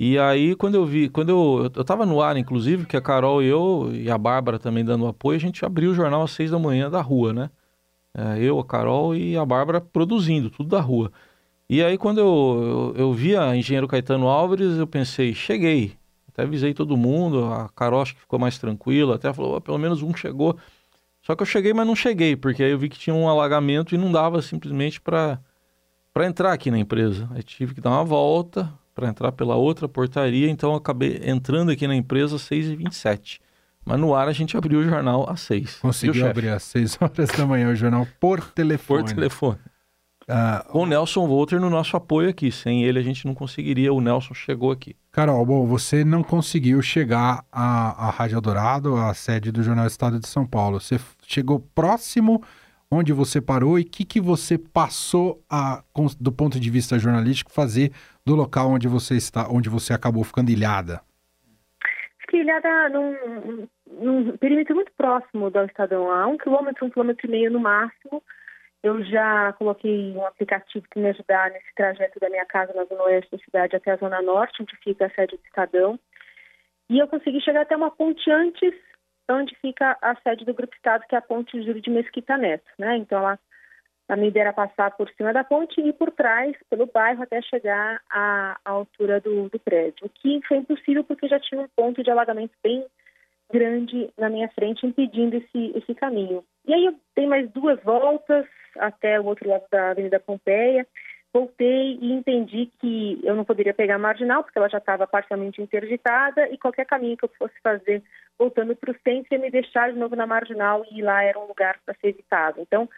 e 0.00 0.16
aí, 0.16 0.54
quando 0.54 0.76
eu 0.76 0.86
vi, 0.86 1.08
quando 1.08 1.30
eu, 1.30 1.72
eu, 1.74 1.84
tava 1.84 2.06
no 2.06 2.22
ar, 2.22 2.36
inclusive, 2.36 2.86
que 2.86 2.96
a 2.96 3.00
Carol 3.00 3.42
e 3.42 3.46
eu, 3.48 3.90
e 3.92 4.08
a 4.08 4.16
Bárbara 4.16 4.56
também 4.56 4.84
dando 4.84 5.08
apoio, 5.08 5.36
a 5.36 5.40
gente 5.40 5.64
abriu 5.64 5.90
o 5.90 5.94
jornal 5.94 6.22
às 6.22 6.30
seis 6.30 6.52
da 6.52 6.58
manhã 6.58 6.88
da 6.88 7.00
rua, 7.02 7.32
né? 7.32 7.50
É, 8.14 8.38
eu, 8.40 8.60
a 8.60 8.64
Carol 8.64 9.16
e 9.16 9.36
a 9.36 9.44
Bárbara 9.44 9.80
produzindo, 9.80 10.50
tudo 10.50 10.68
da 10.68 10.80
rua. 10.80 11.10
E 11.68 11.82
aí, 11.82 11.98
quando 11.98 12.18
eu, 12.18 12.94
eu, 12.96 13.06
eu 13.06 13.12
vi 13.12 13.36
a 13.36 13.56
engenheiro 13.56 13.88
Caetano 13.88 14.28
Álvares, 14.28 14.78
eu 14.78 14.86
pensei, 14.86 15.34
cheguei. 15.34 15.94
Até 16.28 16.42
avisei 16.44 16.72
todo 16.72 16.96
mundo, 16.96 17.46
a 17.46 17.68
Carol 17.70 18.00
acho 18.00 18.14
que 18.14 18.20
ficou 18.20 18.38
mais 18.38 18.56
tranquila, 18.56 19.16
até 19.16 19.32
falou, 19.32 19.56
"Ó, 19.56 19.60
pelo 19.60 19.78
menos 19.78 20.00
um 20.00 20.14
chegou. 20.14 20.56
Só 21.28 21.36
que 21.36 21.42
eu 21.42 21.46
cheguei, 21.46 21.74
mas 21.74 21.86
não 21.86 21.94
cheguei, 21.94 22.34
porque 22.34 22.62
aí 22.64 22.70
eu 22.70 22.78
vi 22.78 22.88
que 22.88 22.98
tinha 22.98 23.14
um 23.14 23.28
alagamento 23.28 23.94
e 23.94 23.98
não 23.98 24.10
dava 24.10 24.40
simplesmente 24.40 24.98
para 24.98 25.38
entrar 26.20 26.54
aqui 26.54 26.70
na 26.70 26.78
empresa. 26.78 27.28
Aí 27.34 27.42
tive 27.42 27.74
que 27.74 27.82
dar 27.82 27.90
uma 27.90 28.02
volta 28.02 28.72
para 28.94 29.08
entrar 29.08 29.30
pela 29.32 29.54
outra 29.54 29.86
portaria, 29.86 30.48
então 30.48 30.70
eu 30.70 30.76
acabei 30.76 31.20
entrando 31.22 31.70
aqui 31.70 31.86
na 31.86 31.94
empresa 31.94 32.36
às 32.36 32.42
6h27. 32.48 33.40
Mas 33.84 34.00
no 34.00 34.14
ar 34.14 34.26
a 34.26 34.32
gente 34.32 34.56
abriu 34.56 34.80
o 34.80 34.84
jornal 34.84 35.28
às 35.28 35.40
6 35.42 35.80
Conseguiu 35.80 36.26
abrir 36.26 36.48
às 36.48 36.62
6 36.62 36.96
horas 36.98 37.28
da 37.28 37.44
manhã 37.44 37.70
o 37.70 37.76
jornal 37.76 38.08
por 38.18 38.40
telefone. 38.52 39.04
Por 39.04 39.12
telefone. 39.14 39.58
Ah, 40.26 40.64
Com 40.70 40.84
o 40.84 40.86
Nelson 40.86 41.26
Volter 41.26 41.60
no 41.60 41.68
nosso 41.68 41.94
apoio 41.94 42.30
aqui. 42.30 42.50
Sem 42.50 42.84
ele 42.84 42.98
a 42.98 43.02
gente 43.02 43.26
não 43.26 43.34
conseguiria. 43.34 43.92
O 43.92 44.00
Nelson 44.00 44.32
chegou 44.32 44.72
aqui. 44.72 44.96
Carol, 45.18 45.44
bom, 45.44 45.66
você 45.66 46.04
não 46.04 46.22
conseguiu 46.22 46.80
chegar 46.80 47.44
à, 47.50 48.06
à 48.06 48.10
Rádio 48.10 48.36
Eldorado, 48.36 48.94
à 48.94 49.12
sede 49.12 49.50
do 49.50 49.64
Jornal 49.64 49.88
Estado 49.88 50.20
de 50.20 50.28
São 50.28 50.46
Paulo. 50.46 50.78
Você 50.78 50.94
chegou 51.26 51.58
próximo 51.74 52.40
onde 52.88 53.12
você 53.12 53.40
parou 53.40 53.80
e 53.80 53.82
o 53.82 53.84
que, 53.84 54.04
que 54.04 54.20
você 54.20 54.56
passou 54.56 55.42
a, 55.50 55.82
do 56.20 56.30
ponto 56.30 56.60
de 56.60 56.70
vista 56.70 57.00
jornalístico, 57.00 57.50
fazer 57.50 57.90
do 58.24 58.36
local 58.36 58.70
onde 58.70 58.86
você 58.86 59.16
está, 59.16 59.48
onde 59.50 59.68
você 59.68 59.92
acabou 59.92 60.22
ficando 60.22 60.52
ilhada? 60.52 61.00
Fiquei 62.20 62.42
ilhada 62.42 62.88
num, 62.90 63.66
num 64.00 64.36
perímetro 64.36 64.76
muito 64.76 64.92
próximo 64.96 65.50
do 65.50 65.64
Estadão, 65.64 66.12
a 66.12 66.28
um 66.28 66.38
quilômetro, 66.38 66.86
um 66.86 66.90
quilômetro 66.90 67.26
e 67.26 67.30
meio 67.32 67.50
no 67.50 67.58
máximo. 67.58 68.22
Eu 68.88 69.04
já 69.04 69.52
coloquei 69.52 70.12
um 70.12 70.24
aplicativo 70.24 70.86
que 70.90 70.98
me 70.98 71.10
ajudar 71.10 71.50
nesse 71.50 71.74
trajeto 71.74 72.18
da 72.18 72.30
minha 72.30 72.46
casa 72.46 72.72
na 72.72 72.84
zona 72.84 73.02
oeste 73.02 73.30
da 73.30 73.44
cidade 73.44 73.76
até 73.76 73.90
a 73.90 73.96
zona 73.96 74.22
norte, 74.22 74.62
onde 74.62 74.74
fica 74.78 75.04
a 75.04 75.10
sede 75.10 75.36
do 75.36 75.44
Estadão. 75.44 76.00
E 76.88 76.98
eu 76.98 77.06
consegui 77.06 77.38
chegar 77.42 77.60
até 77.60 77.76
uma 77.76 77.90
ponte 77.90 78.30
antes, 78.30 78.74
onde 79.30 79.54
fica 79.56 79.98
a 80.00 80.14
sede 80.22 80.46
do 80.46 80.54
Grupo 80.54 80.74
Estado, 80.74 81.04
que 81.06 81.14
é 81.14 81.18
a 81.18 81.22
ponte 81.22 81.62
Júlio 81.62 81.82
de 81.82 81.90
Mesquita 81.90 82.38
Neto. 82.38 82.64
Né? 82.78 82.96
Então, 82.96 83.18
ela, 83.18 83.38
a 84.08 84.16
minha 84.16 84.28
ideia 84.28 84.44
era 84.44 84.52
passar 84.54 84.90
por 84.92 85.10
cima 85.10 85.34
da 85.34 85.44
ponte 85.44 85.78
e 85.82 85.92
por 85.92 86.10
trás, 86.10 86.56
pelo 86.70 86.86
bairro, 86.86 87.22
até 87.22 87.42
chegar 87.42 88.00
à, 88.08 88.58
à 88.64 88.70
altura 88.70 89.20
do, 89.20 89.50
do 89.50 89.58
prédio. 89.58 90.06
O 90.06 90.08
que 90.08 90.40
foi 90.48 90.56
impossível 90.56 91.04
porque 91.04 91.28
já 91.28 91.38
tinha 91.38 91.60
um 91.60 91.68
ponto 91.76 92.02
de 92.02 92.10
alagamento 92.10 92.54
bem 92.62 92.86
grande 93.50 94.10
na 94.18 94.28
minha 94.28 94.48
frente, 94.50 94.86
impedindo 94.86 95.36
esse, 95.36 95.72
esse 95.76 95.94
caminho. 95.94 96.44
E 96.66 96.74
aí 96.74 96.86
eu 96.86 96.94
dei 97.16 97.26
mais 97.26 97.50
duas 97.50 97.82
voltas 97.82 98.46
até 98.76 99.18
o 99.18 99.24
outro 99.24 99.48
lado 99.48 99.64
da 99.70 99.90
Avenida 99.90 100.20
Pompeia, 100.20 100.86
voltei 101.32 101.98
e 102.00 102.12
entendi 102.12 102.70
que 102.80 103.20
eu 103.22 103.34
não 103.34 103.44
poderia 103.44 103.74
pegar 103.74 103.96
a 103.96 103.98
marginal, 103.98 104.42
porque 104.42 104.58
ela 104.58 104.68
já 104.68 104.78
estava 104.78 105.06
parcialmente 105.06 105.60
interditada, 105.60 106.48
e 106.48 106.58
qualquer 106.58 106.86
caminho 106.86 107.16
que 107.16 107.24
eu 107.24 107.30
fosse 107.38 107.54
fazer 107.62 108.02
voltando 108.38 108.74
para 108.76 108.92
o 108.92 108.96
centro 109.02 109.32
ia 109.32 109.38
me 109.38 109.50
deixar 109.50 109.92
de 109.92 109.98
novo 109.98 110.14
na 110.14 110.26
marginal, 110.26 110.84
e 110.90 111.02
lá 111.02 111.22
era 111.22 111.38
um 111.38 111.46
lugar 111.46 111.78
para 111.84 111.94
ser 111.94 112.08
evitado. 112.08 112.60
Então, 112.60 112.88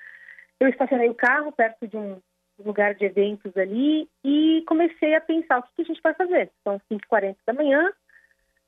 eu 0.58 0.68
estacionei 0.68 1.08
o 1.08 1.14
carro 1.14 1.50
perto 1.52 1.88
de 1.88 1.96
um 1.96 2.20
lugar 2.64 2.94
de 2.94 3.04
eventos 3.06 3.56
ali 3.56 4.08
e 4.24 4.62
comecei 4.66 5.14
a 5.14 5.20
pensar 5.20 5.58
o 5.58 5.62
que, 5.62 5.76
que 5.76 5.82
a 5.82 5.84
gente 5.86 6.02
vai 6.02 6.14
fazer. 6.14 6.50
São 6.62 6.80
5h40 6.90 7.36
da 7.46 7.52
manhã, 7.54 7.90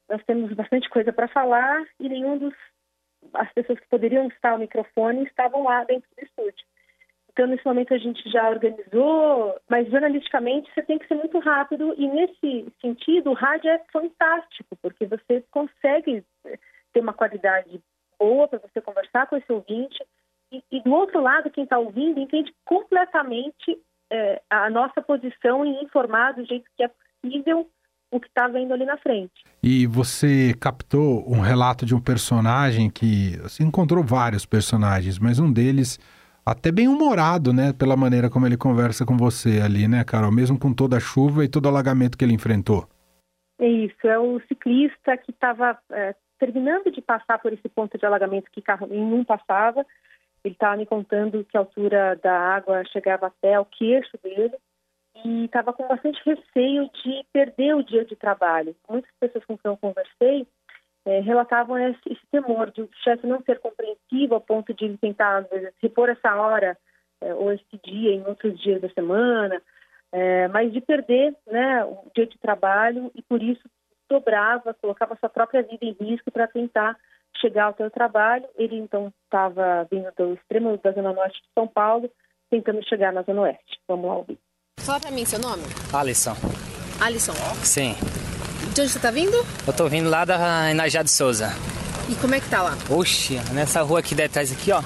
nós 0.08 0.22
temos 0.24 0.52
bastante 0.52 0.88
coisa 0.90 1.12
para 1.12 1.28
falar 1.28 1.84
e 1.98 2.08
nenhum 2.08 2.38
dos 2.38 2.54
as 3.34 3.52
pessoas 3.52 3.78
que 3.78 3.88
poderiam 3.88 4.26
estar 4.28 4.50
ao 4.50 4.58
microfone 4.58 5.24
estavam 5.24 5.64
lá 5.64 5.84
dentro 5.84 6.08
do 6.16 6.24
estúdio. 6.24 6.64
Então, 7.32 7.46
nesse 7.46 7.64
momento, 7.64 7.94
a 7.94 7.98
gente 7.98 8.28
já 8.30 8.50
organizou, 8.50 9.58
mas 9.68 9.88
jornalisticamente 9.88 10.70
você 10.72 10.82
tem 10.82 10.98
que 10.98 11.06
ser 11.06 11.14
muito 11.14 11.38
rápido. 11.38 11.94
E 11.96 12.06
nesse 12.06 12.70
sentido, 12.80 13.30
o 13.30 13.34
rádio 13.34 13.70
é 13.70 13.78
fantástico, 13.90 14.76
porque 14.82 15.06
você 15.06 15.42
consegue 15.50 16.22
ter 16.92 17.00
uma 17.00 17.14
qualidade 17.14 17.80
boa 18.18 18.46
para 18.46 18.58
você 18.58 18.82
conversar 18.82 19.26
com 19.28 19.36
esse 19.36 19.50
ouvinte. 19.50 20.04
E, 20.50 20.62
e 20.70 20.82
do 20.82 20.92
outro 20.92 21.22
lado, 21.22 21.50
quem 21.50 21.64
está 21.64 21.78
ouvindo 21.78 22.20
entende 22.20 22.54
completamente 22.66 23.80
é, 24.10 24.42
a 24.50 24.68
nossa 24.68 25.00
posição 25.00 25.64
em 25.64 25.82
informar 25.82 26.34
do 26.34 26.44
jeito 26.44 26.68
que 26.76 26.82
é 26.84 26.90
possível 27.22 27.66
o 28.12 28.20
que 28.20 28.28
está 28.28 28.46
vendo 28.46 28.72
ali 28.74 28.84
na 28.84 28.98
frente. 28.98 29.32
E 29.62 29.86
você 29.86 30.54
captou 30.60 31.24
um 31.26 31.40
relato 31.40 31.86
de 31.86 31.94
um 31.94 32.00
personagem 32.00 32.90
que 32.90 33.38
você 33.38 33.64
encontrou 33.64 34.04
vários 34.04 34.44
personagens, 34.44 35.18
mas 35.18 35.38
um 35.38 35.50
deles 35.50 35.98
até 36.44 36.70
bem 36.70 36.88
humorado, 36.88 37.52
né, 37.52 37.72
pela 37.72 37.96
maneira 37.96 38.28
como 38.28 38.46
ele 38.46 38.56
conversa 38.56 39.06
com 39.06 39.16
você 39.16 39.62
ali, 39.64 39.88
né, 39.88 40.04
Carol, 40.04 40.30
mesmo 40.30 40.58
com 40.58 40.74
toda 40.74 40.98
a 40.98 41.00
chuva 41.00 41.44
e 41.44 41.48
todo 41.48 41.66
o 41.66 41.68
alagamento 41.68 42.18
que 42.18 42.24
ele 42.24 42.34
enfrentou. 42.34 42.86
É 43.58 43.66
isso, 43.66 44.06
é 44.06 44.18
o 44.18 44.40
ciclista 44.40 45.16
que 45.16 45.30
estava 45.30 45.78
é, 45.90 46.14
terminando 46.38 46.90
de 46.90 47.00
passar 47.00 47.38
por 47.38 47.52
esse 47.52 47.68
ponto 47.68 47.96
de 47.96 48.04
alagamento 48.04 48.50
que 48.52 48.60
carro 48.60 48.88
nenhum 48.88 49.24
passava. 49.24 49.86
Ele 50.44 50.54
estava 50.54 50.76
me 50.76 50.84
contando 50.84 51.44
que 51.44 51.56
a 51.56 51.60
altura 51.60 52.18
da 52.22 52.36
água 52.36 52.82
chegava 52.92 53.28
até 53.28 53.58
o 53.58 53.64
queixo 53.64 54.18
dele 54.22 54.56
e 55.24 55.44
estava 55.44 55.72
com 55.72 55.86
bastante 55.86 56.20
receio 56.24 56.90
de 57.02 57.24
perder 57.32 57.74
o 57.74 57.82
dia 57.82 58.04
de 58.04 58.16
trabalho. 58.16 58.74
Muitas 58.88 59.10
pessoas 59.20 59.44
com 59.44 59.56
quem 59.56 59.70
eu 59.70 59.76
conversei 59.76 60.46
é, 61.04 61.20
relatavam 61.20 61.78
esse, 61.78 62.00
esse, 62.06 62.26
temor 62.30 62.70
de 62.70 62.82
o 62.82 62.90
chefe 63.02 63.26
não 63.26 63.42
ser 63.42 63.58
compreensivo 63.60 64.34
ao 64.34 64.40
ponto 64.40 64.72
de 64.72 64.96
tentar, 64.98 65.40
vezes, 65.42 65.72
repor 65.82 66.08
essa 66.08 66.34
hora 66.36 66.76
é, 67.20 67.34
ou 67.34 67.52
esse 67.52 67.80
dia 67.84 68.12
em 68.12 68.24
outros 68.26 68.58
dias 68.60 68.80
da 68.80 68.88
semana, 68.90 69.60
é, 70.12 70.48
mas 70.48 70.72
de 70.72 70.80
perder 70.80 71.34
né, 71.46 71.84
o 71.84 72.10
dia 72.14 72.26
de 72.26 72.38
trabalho 72.38 73.10
e 73.14 73.22
por 73.22 73.42
isso 73.42 73.62
dobrava, 74.08 74.74
colocava 74.74 75.16
sua 75.16 75.28
própria 75.28 75.62
vida 75.62 75.84
em 75.84 75.92
risco 75.92 76.30
para 76.30 76.46
tentar 76.46 76.96
chegar 77.40 77.64
ao 77.64 77.76
seu 77.76 77.90
trabalho. 77.90 78.46
Ele 78.56 78.76
então 78.76 79.12
estava 79.24 79.86
vindo 79.90 80.12
do 80.16 80.34
extremo 80.34 80.76
da 80.78 80.92
zona 80.92 81.12
norte 81.12 81.40
de 81.40 81.48
São 81.54 81.66
Paulo, 81.66 82.10
tentando 82.50 82.86
chegar 82.86 83.12
na 83.12 83.22
zona 83.22 83.42
oeste. 83.42 83.80
Vamos 83.88 84.06
lá 84.06 84.16
ouvir. 84.18 84.38
Fala 84.84 85.00
pra 85.00 85.10
mim 85.10 85.24
seu 85.24 85.38
nome. 85.38 85.62
Alisson. 85.92 86.36
Alisson. 87.00 87.34
Sim. 87.62 87.96
De 88.74 88.80
onde 88.80 88.90
você 88.90 88.98
tá 88.98 89.10
vindo? 89.10 89.46
Eu 89.66 89.72
tô 89.72 89.88
vindo 89.88 90.08
lá 90.08 90.24
da 90.24 90.70
Inajá 90.70 91.02
de 91.02 91.10
Souza. 91.10 91.52
E 92.08 92.14
como 92.16 92.34
é 92.34 92.40
que 92.40 92.48
tá 92.48 92.62
lá? 92.62 92.76
Oxe, 92.88 93.40
nessa 93.52 93.82
rua 93.82 94.00
aqui 94.00 94.14
detrás 94.14 94.50
aqui, 94.50 94.72
ó. 94.72 94.82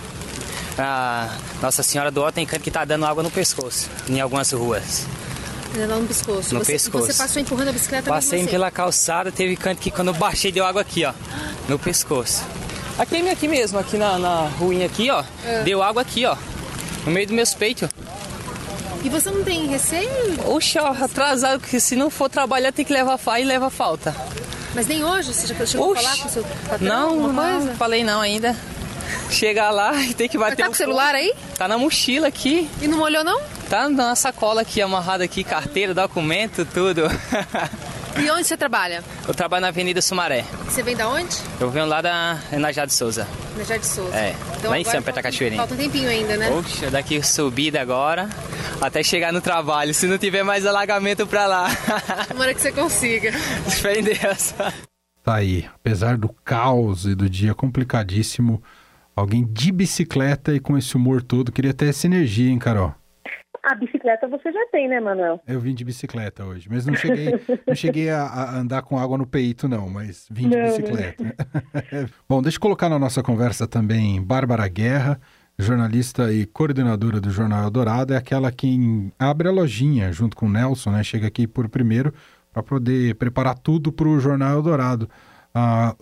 A 0.78 1.30
Nossa 1.62 1.82
Senhora 1.82 2.10
do 2.10 2.20
Ó 2.22 2.30
tem 2.30 2.44
canto 2.44 2.62
que 2.62 2.70
tá 2.70 2.84
dando 2.84 3.06
água 3.06 3.22
no 3.22 3.30
pescoço, 3.30 3.88
em 4.08 4.20
algumas 4.20 4.52
ruas. 4.52 5.06
Lá 5.74 5.86
no 5.96 6.06
pescoço. 6.06 6.54
No 6.54 6.64
você, 6.64 6.72
pescoço. 6.72 7.06
Você 7.06 7.14
passou 7.14 7.40
empurrando 7.40 7.68
a 7.68 7.72
bicicleta 7.72 8.10
Passei 8.10 8.42
você. 8.44 8.50
pela 8.50 8.70
calçada, 8.70 9.32
teve 9.32 9.56
canto 9.56 9.80
que 9.80 9.90
quando 9.90 10.08
eu 10.08 10.14
baixei 10.14 10.52
deu 10.52 10.64
água 10.64 10.82
aqui, 10.82 11.04
ó. 11.04 11.12
No 11.68 11.78
pescoço. 11.78 12.42
Aqui, 12.98 13.28
aqui 13.28 13.48
mesmo, 13.48 13.78
aqui 13.78 13.96
na, 13.98 14.18
na 14.18 14.48
ruinha 14.58 14.86
aqui, 14.86 15.10
ó. 15.10 15.22
É. 15.44 15.62
Deu 15.62 15.82
água 15.82 16.02
aqui, 16.02 16.24
ó. 16.26 16.36
No 17.04 17.12
meio 17.12 17.26
dos 17.26 17.34
meus 17.34 17.54
peitos. 17.54 17.88
E 19.06 19.08
você 19.08 19.30
não 19.30 19.44
tem 19.44 19.68
receio? 19.68 20.10
Oxe, 20.46 20.80
atrasado, 20.80 21.60
porque 21.60 21.78
se 21.78 21.94
não 21.94 22.10
for 22.10 22.28
trabalhar 22.28 22.72
tem 22.72 22.84
que 22.84 22.92
levar 22.92 23.16
e 23.38 23.44
leva 23.44 23.70
falta. 23.70 24.12
Mas 24.74 24.88
nem 24.88 25.04
hoje? 25.04 25.32
Você 25.32 25.46
já 25.46 25.64
chegou 25.64 25.92
Oxe. 25.92 26.04
a 26.04 26.08
falar 26.08 26.22
com 26.22 26.28
o 26.28 26.30
seu 26.32 26.42
patrão? 26.68 26.88
Não, 26.88 27.32
não, 27.32 27.76
falei 27.76 28.02
não 28.02 28.20
ainda. 28.20 28.56
Chegar 29.30 29.70
lá 29.70 29.94
e 30.02 30.12
tem 30.12 30.28
que 30.28 30.36
bater 30.36 30.54
Mas 30.54 30.58
tá 30.58 30.66
com 30.66 30.72
o 30.72 30.76
celular 30.76 31.14
aí? 31.14 31.32
Tá 31.56 31.68
na 31.68 31.78
mochila 31.78 32.26
aqui. 32.26 32.68
E 32.82 32.88
não 32.88 32.98
molhou 32.98 33.22
não? 33.22 33.40
Tá 33.70 33.88
na 33.88 34.16
sacola 34.16 34.62
aqui, 34.62 34.82
amarrada 34.82 35.22
aqui, 35.22 35.44
carteira, 35.44 35.94
documento, 35.94 36.66
tudo. 36.66 37.02
E 38.18 38.30
onde 38.30 38.44
você 38.44 38.56
trabalha? 38.56 39.04
Eu 39.28 39.34
trabalho 39.34 39.62
na 39.62 39.68
Avenida 39.68 40.00
Sumaré. 40.00 40.44
Você 40.64 40.82
vem 40.82 40.96
da 40.96 41.08
onde? 41.08 41.36
Eu 41.60 41.70
venho 41.70 41.86
lá 41.86 42.00
da 42.00 42.40
Enajá 42.50 42.86
de 42.86 42.94
Souza. 42.94 43.28
Enajá 43.54 43.76
de 43.76 43.86
Souza. 43.86 44.16
É, 44.16 44.34
então 44.56 44.70
lá 44.70 44.78
em 44.78 44.84
São 44.84 45.02
Pedro 45.02 45.22
Cachoeirinha. 45.22 45.60
Falta 45.60 45.74
um 45.74 45.76
tempinho 45.76 46.08
ainda, 46.08 46.36
né? 46.36 46.48
Poxa, 46.48 46.90
daqui 46.90 47.22
subida 47.22 47.80
agora, 47.80 48.28
até 48.80 49.02
chegar 49.02 49.32
no 49.32 49.40
trabalho, 49.40 49.92
se 49.92 50.06
não 50.06 50.16
tiver 50.16 50.42
mais 50.42 50.64
alagamento 50.64 51.26
pra 51.26 51.46
lá. 51.46 51.68
Tomara 52.28 52.54
que 52.54 52.60
você 52.60 52.72
consiga. 52.72 53.32
Fé 53.32 53.98
em 53.98 54.04
Deus. 54.04 54.54
Tá 55.22 55.34
aí, 55.34 55.68
apesar 55.74 56.16
do 56.16 56.28
caos 56.44 57.04
e 57.04 57.14
do 57.14 57.28
dia 57.28 57.54
complicadíssimo, 57.54 58.62
alguém 59.14 59.44
de 59.44 59.72
bicicleta 59.72 60.54
e 60.54 60.60
com 60.60 60.78
esse 60.78 60.96
humor 60.96 61.22
todo 61.22 61.52
queria 61.52 61.74
ter 61.74 61.88
essa 61.88 62.06
energia, 62.06 62.50
hein, 62.50 62.58
Carol? 62.58 62.94
A 63.68 63.74
bicicleta 63.74 64.28
você 64.28 64.52
já 64.52 64.64
tem, 64.70 64.86
né, 64.86 65.00
Manuel? 65.00 65.40
Eu 65.44 65.58
vim 65.58 65.74
de 65.74 65.84
bicicleta 65.84 66.44
hoje, 66.44 66.68
mas 66.70 66.86
não 66.86 66.94
cheguei, 66.94 67.32
não 67.66 67.74
cheguei 67.74 68.08
a, 68.10 68.22
a, 68.22 68.58
andar 68.58 68.82
com 68.82 68.96
água 68.96 69.18
no 69.18 69.26
peito, 69.26 69.68
não, 69.68 69.90
mas 69.90 70.28
vim 70.30 70.48
de 70.48 70.56
não, 70.56 70.66
bicicleta. 70.66 71.24
Não. 71.24 71.32
Bom, 72.28 72.40
deixa 72.40 72.58
eu 72.58 72.60
colocar 72.60 72.88
na 72.88 72.96
nossa 72.96 73.24
conversa 73.24 73.66
também 73.66 74.22
Bárbara 74.22 74.68
Guerra, 74.68 75.20
jornalista 75.58 76.32
e 76.32 76.46
coordenadora 76.46 77.20
do 77.20 77.28
Jornal 77.28 77.64
Eldorado, 77.64 78.14
é 78.14 78.16
aquela 78.16 78.52
que 78.52 79.10
abre 79.18 79.48
a 79.48 79.50
lojinha 79.52 80.12
junto 80.12 80.36
com 80.36 80.46
o 80.46 80.50
Nelson, 80.50 80.92
né? 80.92 81.02
Chega 81.02 81.26
aqui 81.26 81.48
por 81.48 81.68
primeiro 81.68 82.14
para 82.52 82.62
poder 82.62 83.16
preparar 83.16 83.58
tudo 83.58 83.90
para 83.90 84.06
o 84.06 84.20
Jornal 84.20 84.58
Eldorado. 84.58 85.10
Ah, 85.52 85.96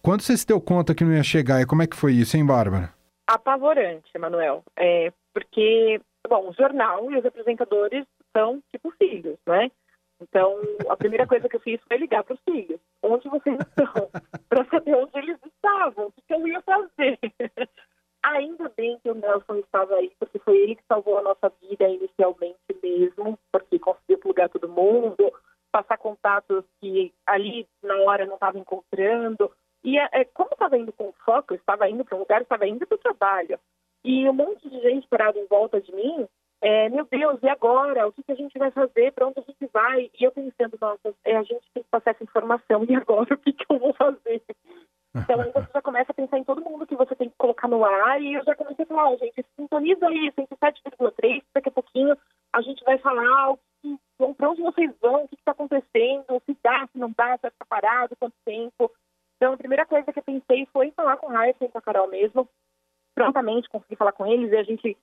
quando 0.00 0.20
você 0.20 0.36
se 0.36 0.46
deu 0.46 0.60
conta 0.60 0.94
que 0.94 1.02
não 1.02 1.12
ia 1.12 1.24
chegar, 1.24 1.60
e 1.60 1.66
como 1.66 1.82
é 1.82 1.88
que 1.88 1.96
foi 1.96 2.12
isso, 2.12 2.36
hein, 2.36 2.46
Bárbara? 2.46 2.92
Apavorante, 3.26 4.16
Manuel. 4.16 4.62
É, 4.78 5.12
porque 5.32 6.00
Bom, 6.28 6.48
o 6.48 6.54
jornal 6.54 7.10
e 7.10 7.18
os 7.18 7.24
apresentadores 7.24 8.06
são 8.32 8.62
tipo 8.70 8.90
filhos, 8.92 9.38
né? 9.46 9.70
Então, 10.20 10.58
a 10.88 10.96
primeira 10.96 11.26
coisa 11.26 11.48
que 11.48 11.56
eu 11.56 11.60
fiz 11.60 11.80
foi 11.86 11.98
ligar 11.98 12.24
para 12.24 12.34
os 12.34 12.40
filhos. 12.42 12.80
Onde 13.02 13.28
vocês 13.28 13.58
estão? 13.60 14.08
para 14.48 14.64
saber 14.66 14.94
onde 14.96 15.18
eles 15.18 15.38
estavam, 15.44 16.06
o 16.06 16.12
que 16.12 16.34
eu 16.34 16.46
ia 16.48 16.62
fazer. 16.62 17.18
Ainda 18.24 18.72
bem 18.74 18.98
que 19.00 19.10
o 19.10 19.14
Nelson 19.14 19.56
estava 19.56 19.96
aí, 19.96 20.10
porque 20.18 20.38
foi 20.38 20.56
ele 20.56 20.76
que 20.76 20.84
salvou 20.88 21.18
a 21.18 21.22
nossa 21.22 21.52
vida 21.60 21.86
inicialmente 21.86 22.56
mesmo, 22.82 23.38
porque 23.52 23.78
conseguiu 23.78 24.18
plugar 24.18 24.48
todo 24.48 24.66
mundo, 24.66 25.30
passar 25.70 25.98
contatos 25.98 26.64
que 26.80 27.12
ali 27.26 27.68
na 27.82 27.96
hora 27.96 28.24
não 28.24 28.34
estava 28.34 28.58
encontrando. 28.58 29.52
E 29.84 29.98
é, 29.98 30.24
como 30.24 30.48
estava 30.52 30.78
indo 30.78 30.90
com 30.90 31.12
foco, 31.22 31.52
estava 31.52 31.86
indo 31.90 32.02
para 32.02 32.16
um 32.16 32.20
lugar, 32.20 32.40
estava 32.40 32.66
indo 32.66 32.86
para 32.86 32.94
o 32.94 32.98
trabalho. 32.98 33.58
E 34.04 34.28
um 34.28 34.32
monte 34.32 34.68
de 34.68 34.80
gente 34.80 35.08
parada 35.08 35.38
em 35.38 35.46
volta 35.46 35.80
de 35.80 35.94
mim, 35.94 36.28
é, 36.60 36.88
meu 36.88 37.06
Deus, 37.10 37.38
e 37.42 37.48
agora? 37.48 38.06
O 38.06 38.12
que, 38.12 38.22
que 38.22 38.32
a 38.32 38.36
gente 38.36 38.58
vai 38.58 38.70
fazer? 38.70 39.12
Para 39.12 39.26
onde 39.26 39.40
a 39.40 39.42
gente 39.42 39.66
vai? 39.72 40.10
E 40.18 40.24
eu 40.24 40.32
pensando, 40.32 40.76
nossa, 40.80 41.14
é, 41.24 41.36
a 41.36 41.42
gente 41.42 41.64
tem 41.72 41.82
que 41.82 41.90
passar 41.90 42.10
essa 42.12 42.24
informação, 42.24 42.84
e 42.88 42.94
agora 42.94 43.34
o 43.34 43.38
que, 43.38 43.52
que 43.52 43.66
eu 43.70 43.78
vou 43.78 43.92
fazer? 43.94 44.42
Então 45.16 45.40
aí 45.40 45.52
você 45.52 45.68
já 45.72 45.80
começa 45.80 46.10
a 46.10 46.14
pensar 46.14 46.38
em 46.38 46.44
todo 46.44 46.64
mundo 46.64 46.86
que 46.86 46.96
você 46.96 47.14
tem 47.14 47.28
que 47.28 47.36
colocar 47.36 47.68
no 47.68 47.84
ar, 47.84 48.20
e 48.20 48.34
eu 48.34 48.44
já 48.44 48.54
comecei 48.56 48.84
a 48.84 48.88
falar, 48.88 49.16
gente, 49.16 49.44
sintoniza 49.56 50.08
aí, 50.08 50.32
107,3, 50.32 51.42
daqui 51.54 51.68
a 51.68 51.72
pouquinho 51.72 52.16
a 52.52 52.60
gente 52.60 52.82
vai 52.84 52.98
falar 52.98 53.56
para 54.36 54.50
onde 54.50 54.62
vocês 54.62 54.90
vão, 55.00 55.24
o 55.24 55.28
que 55.28 55.34
está 55.34 55.52
acontecendo, 55.52 56.42
se 56.46 56.56
dá, 56.62 56.88
se 56.90 56.98
não 56.98 57.12
dá, 57.16 57.36
se 57.36 57.42
vai 57.42 57.50
ficar 57.50 57.66
parado, 57.66 58.16
quanto 58.16 58.34
tempo. 58.44 58.90
Então 59.36 59.52
a 59.52 59.56
primeira 59.56 59.84
coisa 59.84 60.12
que 60.12 60.18
eu 60.18 60.22
pensei 60.22 60.66
foi 60.72 60.90
falar 60.92 61.16
com 61.16 61.28
a 61.28 61.32
Raíssa 61.32 61.64
e 61.64 61.68
com 61.68 61.78
a 61.78 61.82
Carol 61.82 62.08
mesmo, 62.08 62.48
prontamente 63.14 63.68
consegui 63.68 63.96
falar 63.96 64.12
com 64.12 64.26
eles 64.26 64.50
e 64.50 64.56
a 64.56 64.62
gente 64.62 64.96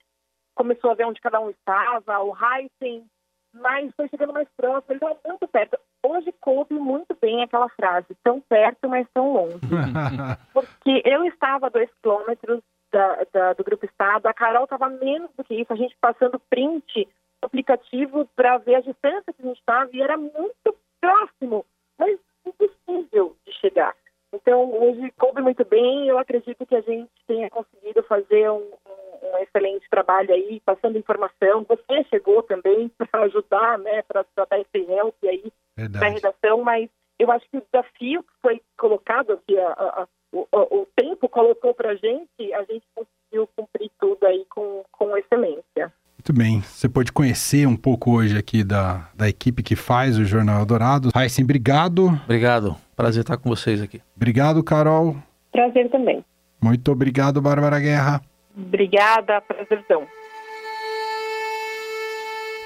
começou 0.54 0.90
a 0.90 0.94
ver 0.94 1.06
onde 1.06 1.20
cada 1.20 1.40
um 1.40 1.50
estava, 1.50 2.20
o 2.20 2.34
Heisen, 2.36 3.06
mas 3.54 3.94
foi 3.94 4.08
chegando 4.08 4.32
mais 4.32 4.48
próximo, 4.56 4.92
ele 4.92 4.96
estava 4.96 5.18
muito 5.26 5.48
perto. 5.48 5.78
Hoje 6.04 6.32
coube 6.40 6.74
muito 6.74 7.16
bem 7.20 7.42
aquela 7.42 7.68
frase, 7.70 8.14
tão 8.22 8.40
perto, 8.40 8.88
mas 8.88 9.06
tão 9.14 9.32
longe. 9.32 9.58
Porque 10.52 11.02
eu 11.04 11.24
estava 11.24 11.66
a 11.66 11.70
dois 11.70 11.90
quilômetros 12.02 12.60
da, 12.90 13.24
da, 13.32 13.52
do 13.54 13.64
Grupo 13.64 13.86
Estado, 13.86 14.26
a 14.26 14.34
Carol 14.34 14.64
estava 14.64 14.88
menos 14.88 15.30
do 15.36 15.44
que 15.44 15.54
isso, 15.54 15.72
a 15.72 15.76
gente 15.76 15.96
passando 16.00 16.38
print 16.50 17.08
no 17.42 17.46
aplicativo 17.46 18.28
para 18.36 18.58
ver 18.58 18.76
a 18.76 18.80
distância 18.80 19.32
que 19.32 19.42
a 19.42 19.46
gente 19.46 19.58
estava 19.58 19.90
e 19.92 20.02
era 20.02 20.16
muito 20.16 20.76
próximo, 21.00 21.64
mas 21.98 22.18
impossível 22.46 23.36
de 23.46 23.52
chegar. 23.54 23.94
Então, 24.32 24.72
hoje 24.72 25.12
coube 25.18 25.42
muito 25.42 25.64
bem. 25.64 26.08
Eu 26.08 26.18
acredito 26.18 26.64
que 26.66 26.74
a 26.74 26.80
gente 26.80 27.10
tenha 27.26 27.50
conseguido 27.50 28.02
fazer 28.04 28.50
um, 28.50 28.62
um, 28.62 29.26
um 29.26 29.38
excelente 29.38 29.88
trabalho 29.90 30.32
aí, 30.32 30.60
passando 30.64 30.98
informação. 30.98 31.66
Você 31.68 32.04
chegou 32.04 32.42
também 32.42 32.88
para 32.96 33.24
ajudar, 33.24 33.78
né, 33.78 34.02
para 34.02 34.24
dar 34.36 34.58
esse 34.58 34.90
help 34.90 35.14
aí 35.24 35.52
na 35.76 36.08
redação, 36.08 36.62
mas 36.62 36.88
eu 37.18 37.30
acho 37.30 37.48
que 37.50 37.58
o 37.58 37.62
desafio 37.62 38.22
que 38.22 38.32
foi 38.40 38.60
colocado 38.76 39.34
aqui, 39.34 39.58
a, 39.58 39.72
a, 39.72 40.08
o, 40.32 40.46
o, 40.52 40.86
tempo 40.96 41.28
colocou 41.28 41.74
para 41.74 41.90
a 41.90 41.94
gente, 41.94 42.52
a 42.54 42.64
gente 42.64 42.84
conseguiu 42.94 43.46
cumprir 43.54 43.90
tudo 44.00 44.26
aí 44.26 44.44
com, 44.46 44.82
com 44.90 45.16
excelência. 45.16 45.92
Muito 46.22 46.32
bem. 46.34 46.60
Você 46.60 46.88
pode 46.88 47.10
conhecer 47.10 47.66
um 47.66 47.74
pouco 47.74 48.12
hoje 48.12 48.38
aqui 48.38 48.62
da, 48.62 49.08
da 49.12 49.28
equipe 49.28 49.60
que 49.60 49.74
faz 49.74 50.16
o 50.16 50.24
Jornal 50.24 50.64
Dourado. 50.64 51.10
Raíssen, 51.12 51.42
obrigado. 51.42 52.16
Obrigado. 52.22 52.76
Prazer 52.94 53.22
estar 53.22 53.36
com 53.36 53.48
vocês 53.48 53.82
aqui. 53.82 54.00
Obrigado, 54.14 54.62
Carol. 54.62 55.16
Prazer 55.50 55.90
também. 55.90 56.24
Muito 56.62 56.92
obrigado, 56.92 57.42
Bárbara 57.42 57.80
Guerra. 57.80 58.22
Obrigada, 58.56 59.40
prazerzão. 59.40 60.06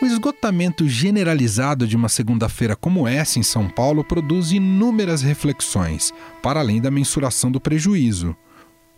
O 0.03 0.05
esgotamento 0.05 0.87
generalizado 0.87 1.87
de 1.87 1.97
uma 1.97 2.11
segunda-feira 2.11 2.77
como 2.77 3.09
essa 3.09 3.39
em 3.39 3.43
São 3.43 3.71
Paulo 3.71 4.05
produz 4.05 4.53
inúmeras 4.53 5.23
reflexões, 5.23 6.13
para 6.43 6.61
além 6.61 6.79
da 6.79 6.91
mensuração 6.91 7.51
do 7.51 7.59
prejuízo. 7.59 8.37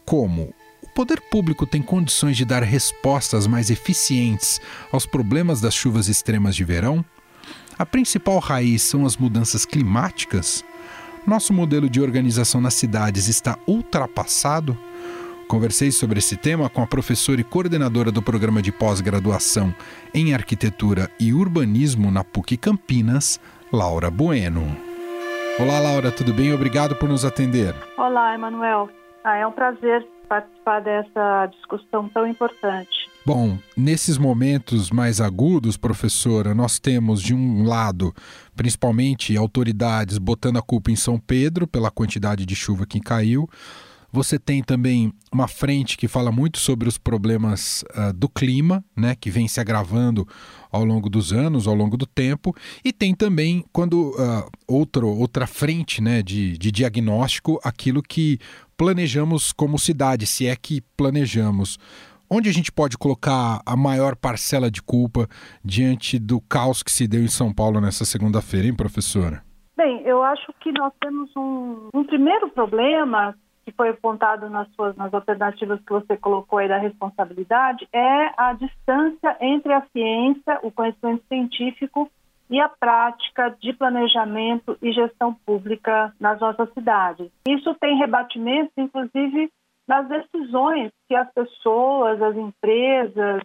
Como 0.05 0.53
poder 0.99 1.21
público 1.21 1.65
tem 1.65 1.81
condições 1.81 2.37
de 2.37 2.45
dar 2.45 2.65
respostas 2.65 3.47
mais 3.47 3.71
eficientes 3.71 4.61
aos 4.91 5.07
problemas 5.07 5.61
das 5.61 5.73
chuvas 5.73 6.09
extremas 6.09 6.57
de 6.57 6.65
verão? 6.65 7.05
A 7.79 7.87
principal 7.87 8.41
raiz 8.41 8.83
são 8.83 9.07
as 9.07 9.17
mudanças 9.17 9.65
climáticas? 9.65 10.65
Nosso 11.25 11.53
modelo 11.53 11.89
de 11.89 12.01
organização 12.01 12.61
nas 12.61 12.75
cidades 12.75 13.29
está 13.29 13.57
ultrapassado? 13.65 14.77
Conversei 15.47 15.93
sobre 15.93 16.19
esse 16.19 16.37
tema 16.37 16.69
com 16.69 16.83
a 16.83 16.87
professora 16.87 17.41
e 17.41 17.45
coordenadora 17.45 18.11
do 18.11 18.21
programa 18.21 18.61
de 18.61 18.73
pós-graduação 18.73 19.73
em 20.13 20.35
Arquitetura 20.35 21.09
e 21.21 21.33
Urbanismo 21.33 22.11
na 22.11 22.25
PUC 22.25 22.57
Campinas, 22.57 23.39
Laura 23.73 24.11
Bueno. 24.11 24.77
Olá, 25.61 25.79
Laura, 25.79 26.11
tudo 26.11 26.35
bem? 26.35 26.53
Obrigado 26.53 26.97
por 26.97 27.09
nos 27.09 27.25
atender. 27.25 27.73
Olá, 27.97 28.35
Emanuel. 28.35 28.91
Ah, 29.23 29.37
é 29.37 29.47
um 29.47 29.53
prazer 29.53 30.05
participar 30.29 30.81
dessa 30.81 31.47
discussão 31.47 32.09
tão 32.09 32.27
importante. 32.27 33.09
Bom, 33.25 33.59
nesses 33.77 34.17
momentos 34.17 34.91
mais 34.91 35.21
agudos, 35.21 35.77
professora, 35.77 36.55
nós 36.55 36.79
temos 36.79 37.21
de 37.21 37.35
um 37.35 37.65
lado, 37.65 38.15
principalmente 38.57 39.37
autoridades 39.37 40.19
botando 40.19 40.59
a 40.59 40.63
culpa 40.63 40.91
em 40.91 40.97
São 40.97 41.19
Pedro 41.19 41.67
pela 41.67 41.91
quantidade 41.91 42.47
de 42.47 42.55
chuva 42.55 42.87
que 42.87 43.01
caiu. 43.01 43.49
Você 44.11 44.39
tem 44.39 44.63
também 44.63 45.13
uma 45.31 45.47
frente 45.47 45.97
que 45.99 46.09
fala 46.09 46.33
muito 46.33 46.59
sobre 46.59 46.89
os 46.89 46.97
problemas 46.97 47.85
uh, 47.91 48.13
do 48.15 48.27
clima, 48.27 48.83
né, 48.97 49.15
que 49.15 49.31
vem 49.31 49.47
se 49.47 49.61
agravando 49.61 50.27
ao 50.73 50.83
longo 50.83 51.11
dos 51.11 51.31
anos, 51.31 51.67
ao 51.67 51.75
longo 51.75 51.95
do 51.97 52.07
tempo, 52.07 52.55
e 52.83 52.91
tem 52.91 53.15
também 53.15 53.63
quando 53.71 54.13
uh, 54.13 54.51
outro, 54.67 55.09
outra 55.09 55.47
frente, 55.47 56.03
né, 56.03 56.23
de, 56.23 56.57
de 56.57 56.73
diagnóstico, 56.73 57.61
aquilo 57.63 58.03
que 58.03 58.39
planejamos 58.79 59.53
como 59.53 59.79
cidade, 59.79 60.27
se 60.27 60.47
é 60.47 60.57
que 60.57 60.81
planejamos. 60.97 61.79
Onde 62.31 62.49
a 62.49 62.53
gente 62.53 62.73
pode 62.73 62.97
colocar 62.97 63.61
a 63.65 63.77
maior 63.77 64.17
parcela 64.17 64.71
de 64.71 64.83
culpa 64.83 65.29
diante 65.63 66.19
do 66.19 66.41
caos 66.41 66.83
que 66.83 66.91
se 66.91 67.07
deu 67.07 67.23
em 67.23 67.29
São 67.29 67.53
Paulo 67.53 67.81
nessa 67.81 68.07
segunda-feira, 68.07 68.67
hein, 68.67 68.75
professora? 68.75 69.43
Bem, 69.77 70.03
eu 70.05 70.23
acho 70.23 70.53
que 70.61 70.73
nós 70.73 70.93
temos 71.01 71.31
um, 71.37 71.89
um 71.95 72.05
primeiro 72.05 72.51
problema 72.51 73.35
que 73.69 73.77
foi 73.77 73.91
apontado 73.91 74.49
nas 74.49 74.67
suas 74.75 74.97
nas 74.97 75.13
alternativas 75.13 75.79
que 75.81 75.93
você 75.93 76.17
colocou 76.17 76.59
aí 76.59 76.69
da 76.69 76.79
responsabilidade 76.79 77.87
é 77.93 78.33
a 78.35 78.55
distância 78.55 79.37
entre 79.41 79.73
a 79.75 79.83
ciência, 79.93 80.59
o 80.63 80.71
conhecimento 80.71 81.23
científico 81.29 82.11
e 82.49 82.59
a 82.59 82.69
prática 82.69 83.55
de 83.61 83.75
planejamento 83.75 84.79
e 84.81 84.91
gestão 84.91 85.35
pública 85.45 86.15
nas 86.19 86.41
nossas 86.41 86.73
cidades. 86.73 87.31
Isso 87.47 87.75
tem 87.75 87.99
rebatimentos, 87.99 88.73
inclusive, 88.79 89.51
nas 89.87 90.09
decisões 90.09 90.91
que 91.07 91.15
as 91.15 91.31
pessoas, 91.35 92.23
as 92.23 92.37
empresas 92.37 93.43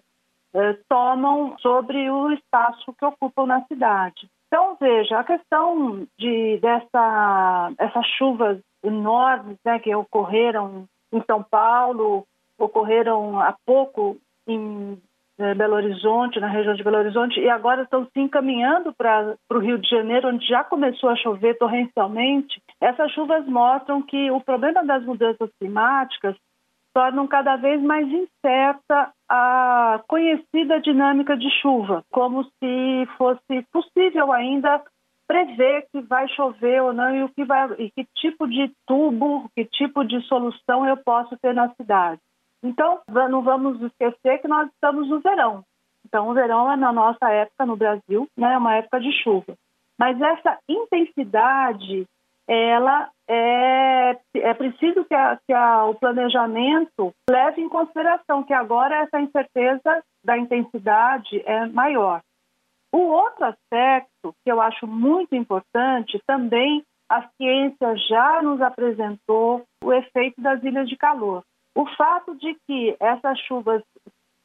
eh, 0.53 0.77
tomam 0.87 1.57
sobre 1.59 2.09
o 2.09 2.31
espaço 2.31 2.93
que 2.97 3.05
ocupam 3.05 3.45
na 3.45 3.61
cidade. 3.65 4.29
Então, 4.47 4.77
veja, 4.79 5.19
a 5.19 5.23
questão 5.25 6.07
de 6.17 6.59
dessa 6.61 7.73
essas 7.77 8.05
chuvas 8.17 8.59
enormes 8.83 9.57
né, 9.63 9.79
que 9.79 9.93
ocorreram 9.95 10.85
em 11.11 11.21
São 11.25 11.41
Paulo, 11.41 12.25
ocorreram 12.57 13.39
há 13.39 13.55
pouco 13.65 14.17
em 14.47 14.99
eh, 15.37 15.53
Belo 15.55 15.75
Horizonte, 15.75 16.39
na 16.39 16.47
região 16.47 16.75
de 16.75 16.83
Belo 16.83 16.97
Horizonte, 16.97 17.39
e 17.39 17.49
agora 17.49 17.83
estão 17.83 18.05
se 18.05 18.19
encaminhando 18.19 18.93
para 18.93 19.35
o 19.51 19.59
Rio 19.59 19.79
de 19.79 19.89
Janeiro, 19.89 20.29
onde 20.29 20.45
já 20.45 20.63
começou 20.63 21.09
a 21.09 21.15
chover 21.15 21.57
torrencialmente. 21.57 22.61
Essas 22.79 23.11
chuvas 23.11 23.45
mostram 23.45 24.01
que 24.01 24.29
o 24.31 24.41
problema 24.41 24.83
das 24.83 25.03
mudanças 25.03 25.49
climáticas 25.59 26.35
tornam 26.93 27.25
cada 27.25 27.55
vez 27.55 27.81
mais 27.81 28.07
incerta 28.07 29.11
a 29.27 29.99
conhecida 30.07 30.79
dinâmica 30.79 31.35
de 31.35 31.49
chuva, 31.59 32.03
como 32.11 32.43
se 32.43 33.07
fosse 33.17 33.65
possível 33.71 34.31
ainda 34.31 34.79
prever 35.33 35.87
que 35.91 35.99
vai 36.01 36.27
chover 36.29 36.83
ou 36.83 36.93
não 36.93 37.15
e 37.15 37.23
o 37.23 37.29
que 37.29 37.43
vai 37.43 37.67
e 37.79 37.89
que 37.89 38.05
tipo 38.15 38.47
de 38.47 38.71
tubo, 38.85 39.49
que 39.55 39.65
tipo 39.65 40.03
de 40.03 40.21
solução 40.27 40.87
eu 40.87 40.95
posso 40.97 41.35
ter 41.37 41.55
na 41.55 41.73
cidade. 41.73 42.21
Então, 42.61 43.01
não 43.07 43.41
vamos 43.41 43.81
esquecer 43.81 44.37
que 44.39 44.47
nós 44.47 44.69
estamos 44.69 45.09
no 45.09 45.19
verão. 45.21 45.63
Então, 46.05 46.29
o 46.29 46.35
verão 46.35 46.71
é 46.71 46.77
na 46.77 46.93
nossa 46.93 47.31
época 47.31 47.65
no 47.65 47.75
Brasil, 47.75 48.27
né, 48.37 48.53
é 48.53 48.57
uma 48.57 48.75
época 48.75 48.99
de 48.99 49.11
chuva. 49.23 49.55
Mas 49.97 50.21
essa 50.21 50.59
intensidade, 50.69 52.05
ela 52.47 53.09
é, 53.27 54.15
é 54.35 54.53
preciso 54.53 55.03
que, 55.05 55.15
a, 55.15 55.39
que 55.47 55.53
a, 55.53 55.85
o 55.85 55.95
planejamento 55.95 57.11
leve 57.27 57.59
em 57.59 57.69
consideração 57.69 58.43
que 58.43 58.53
agora 58.53 59.01
essa 59.01 59.19
incerteza 59.19 60.03
da 60.23 60.37
intensidade 60.37 61.41
é 61.43 61.65
maior. 61.65 62.21
O 62.93 62.99
outro 63.07 63.45
aspecto 63.45 64.35
que 64.45 64.51
eu 64.51 64.61
acho 64.61 64.85
muito 64.85 65.35
importante 65.35 66.21
também 66.27 66.85
a 67.09 67.27
ciência 67.37 67.97
já 68.07 68.39
nos 68.43 68.61
apresentou 68.61 69.63
o 69.83 69.91
efeito 69.91 70.39
das 70.39 70.63
ilhas 70.63 70.87
de 70.87 70.95
calor. 70.95 71.43
O 71.75 71.87
fato 71.95 72.35
de 72.35 72.55
que 72.67 72.95
essas 72.99 73.39
chuvas 73.39 73.81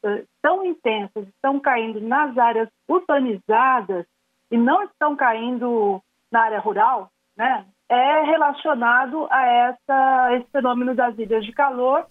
uh, 0.03 0.25
tão 0.41 0.65
intensas 0.65 1.27
estão 1.27 1.59
caindo 1.59 2.01
nas 2.01 2.35
áreas 2.39 2.67
urbanizadas 2.87 4.07
e 4.49 4.57
não 4.57 4.83
estão 4.83 5.15
caindo 5.15 6.01
na 6.31 6.41
área 6.41 6.59
rural, 6.59 7.11
né, 7.37 7.67
é 7.87 8.23
relacionado 8.23 9.27
a 9.29 9.45
essa, 9.45 10.35
esse 10.37 10.49
fenômeno 10.51 10.95
das 10.95 11.17
ilhas 11.19 11.45
de 11.45 11.51
calor, 11.51 12.07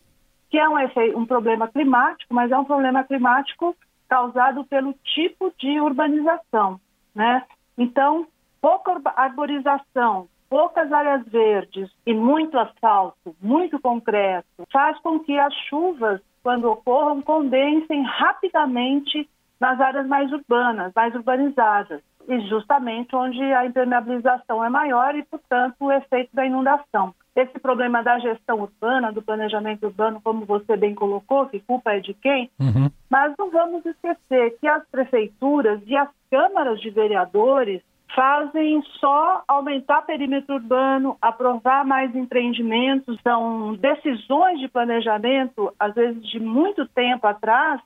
que 0.51 0.57
é 0.57 0.69
um, 0.69 0.79
efeito, 0.79 1.19
um 1.19 1.27
problema 1.27 1.67
climático, 1.67 2.33
mas 2.33 2.51
é 2.53 2.57
um 2.57 2.65
problema 2.65 3.03
climático 3.03 3.77
causado 4.09 4.65
pelo 4.65 4.95
tipo 5.05 5.53
de 5.59 5.81
urbanização, 5.81 6.81
né? 7.15 7.45
Então, 7.77 8.27
pouca 8.61 9.01
arborização, 9.17 10.29
poucas 10.49 10.93
áreas 10.93 11.27
verdes 11.27 11.91
e 12.07 12.15
muito 12.15 12.59
asfalto, 12.59 13.37
muito 13.41 13.79
concreto, 13.79 14.65
faz 14.73 14.99
com 15.01 15.21
que 15.21 15.39
as 15.39 15.55
chuvas, 15.69 16.21
quando 16.43 16.71
ocorram, 16.71 17.21
condensem 17.21 18.03
rapidamente 18.03 19.29
nas 19.61 19.81
áreas 19.81 20.07
mais 20.07 20.33
urbanas, 20.33 20.93
mais 20.95 21.15
urbanizadas, 21.15 22.03
e 22.29 22.41
justamente 22.43 23.17
onde 23.17 23.43
a 23.43 23.65
impermeabilização 23.65 24.63
é 24.63 24.69
maior 24.69 25.17
e, 25.17 25.25
portanto, 25.25 25.77
o 25.81 25.91
efeito 25.91 26.29
da 26.35 26.45
inundação. 26.45 27.15
Esse 27.35 27.59
problema 27.59 28.03
da 28.03 28.19
gestão 28.19 28.61
urbana, 28.61 29.11
do 29.11 29.23
planejamento 29.23 29.87
urbano, 29.87 30.21
como 30.23 30.45
você 30.45 30.77
bem 30.77 30.95
colocou, 30.95 31.47
que 31.47 31.61
culpa 31.61 31.93
é 31.93 32.01
de 32.01 32.13
quem, 32.13 32.51
uhum. 32.61 32.91
mas 33.09 33.33
não 33.39 33.51
vamos 33.51 33.87
esquecer 33.87 34.59
que 34.61 34.69
as 34.69 34.87
prefeituras 34.89 35.81
e 35.87 35.97
as 35.97 36.09
câmaras 36.31 36.79
de 36.81 36.91
vereadores 36.91 37.81
fazem 38.15 38.83
só 39.01 39.43
aumentar 39.47 40.03
perímetro 40.03 40.57
urbano, 40.57 41.17
aprovar 41.23 41.85
mais 41.85 42.15
empreendimentos, 42.15 43.19
são 43.23 43.75
decisões 43.75 44.59
de 44.61 44.69
planejamento, 44.69 45.73
às 45.79 45.95
vezes 45.95 46.23
de 46.29 46.41
muito 46.41 46.87
tempo 46.89 47.27
atrás, 47.27 47.81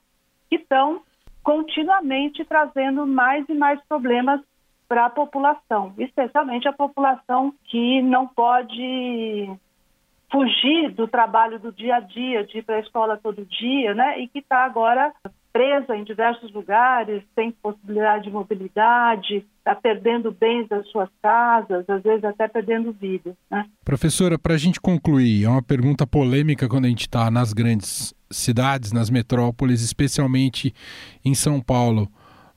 que 0.49 0.55
estão 0.55 1.01
continuamente 1.43 2.45
trazendo 2.45 3.05
mais 3.05 3.47
e 3.49 3.53
mais 3.53 3.79
problemas 3.87 4.41
para 4.87 5.05
a 5.05 5.09
população, 5.09 5.93
especialmente 5.97 6.67
a 6.67 6.73
população 6.73 7.53
que 7.65 8.01
não 8.01 8.27
pode 8.27 9.49
fugir 10.31 10.91
do 10.91 11.07
trabalho 11.07 11.59
do 11.59 11.71
dia 11.71 11.97
a 11.97 11.99
dia, 11.99 12.43
de 12.43 12.59
ir 12.59 12.63
para 12.63 12.77
a 12.77 12.79
escola 12.79 13.19
todo 13.21 13.45
dia, 13.45 13.93
né? 13.93 14.19
E 14.19 14.27
que 14.27 14.39
está 14.39 14.63
agora 14.63 15.13
presa 15.53 15.95
em 15.95 16.03
diversos 16.03 16.51
lugares, 16.51 17.23
sem 17.35 17.51
possibilidade 17.51 18.23
de 18.23 18.31
mobilidade, 18.31 19.45
está 19.59 19.75
perdendo 19.75 20.31
bens 20.31 20.67
das 20.67 20.85
suas 20.89 21.09
casas, 21.21 21.87
às 21.87 22.01
vezes 22.01 22.23
até 22.23 22.47
perdendo 22.47 22.91
vida. 22.91 23.37
Né? 23.51 23.63
Professora, 23.85 24.39
para 24.39 24.55
a 24.55 24.57
gente 24.57 24.81
concluir, 24.81 25.45
é 25.45 25.49
uma 25.49 25.61
pergunta 25.61 26.07
polêmica 26.07 26.67
quando 26.67 26.85
a 26.85 26.89
gente 26.89 27.01
está 27.01 27.29
nas 27.29 27.53
grandes 27.53 28.15
cidades, 28.31 28.91
nas 28.91 29.11
metrópoles, 29.11 29.83
especialmente 29.83 30.73
em 31.23 31.35
São 31.35 31.61
Paulo. 31.61 32.09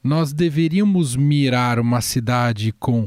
Nós 0.02 0.32
deveríamos 0.32 1.14
mirar 1.14 1.78
uma 1.78 2.00
cidade 2.00 2.72
com 2.72 3.06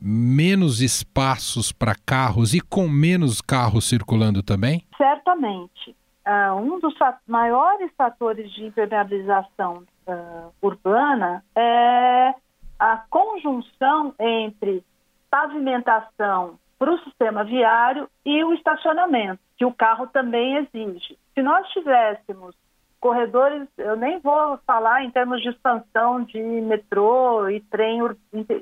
menos 0.00 0.80
espaços 0.82 1.70
para 1.70 1.94
carros 1.94 2.52
e 2.52 2.60
com 2.60 2.88
menos 2.88 3.40
carros 3.40 3.88
circulando 3.88 4.42
também? 4.42 4.84
Certamente 4.98 5.94
uh, 6.26 6.54
um 6.56 6.78
dos 6.78 6.94
maiores 7.26 7.90
fatores 7.96 8.50
de 8.52 8.66
impermeabilização 8.66 9.84
uh, 10.06 10.52
urbana 10.62 11.44
é 11.54 12.34
a 12.78 12.96
conjunção 13.08 14.14
entre 14.18 14.84
pavimentação 15.30 16.58
para 16.78 16.92
o 16.92 16.98
sistema 17.00 17.44
viário 17.44 18.08
e 18.24 18.44
o 18.44 18.52
estacionamento, 18.52 19.40
que 19.56 19.64
o 19.64 19.72
carro 19.72 20.06
também 20.08 20.56
exige. 20.56 21.18
Se 21.34 21.42
nós 21.42 21.66
tivéssemos 21.68 22.54
corredores, 23.00 23.68
eu 23.76 23.96
nem 23.96 24.18
vou 24.18 24.58
falar 24.66 25.04
em 25.04 25.10
termos 25.10 25.42
de 25.42 25.50
expansão 25.50 26.22
de 26.22 26.40
metrô 26.40 27.48
e 27.50 27.60
trem 27.60 28.00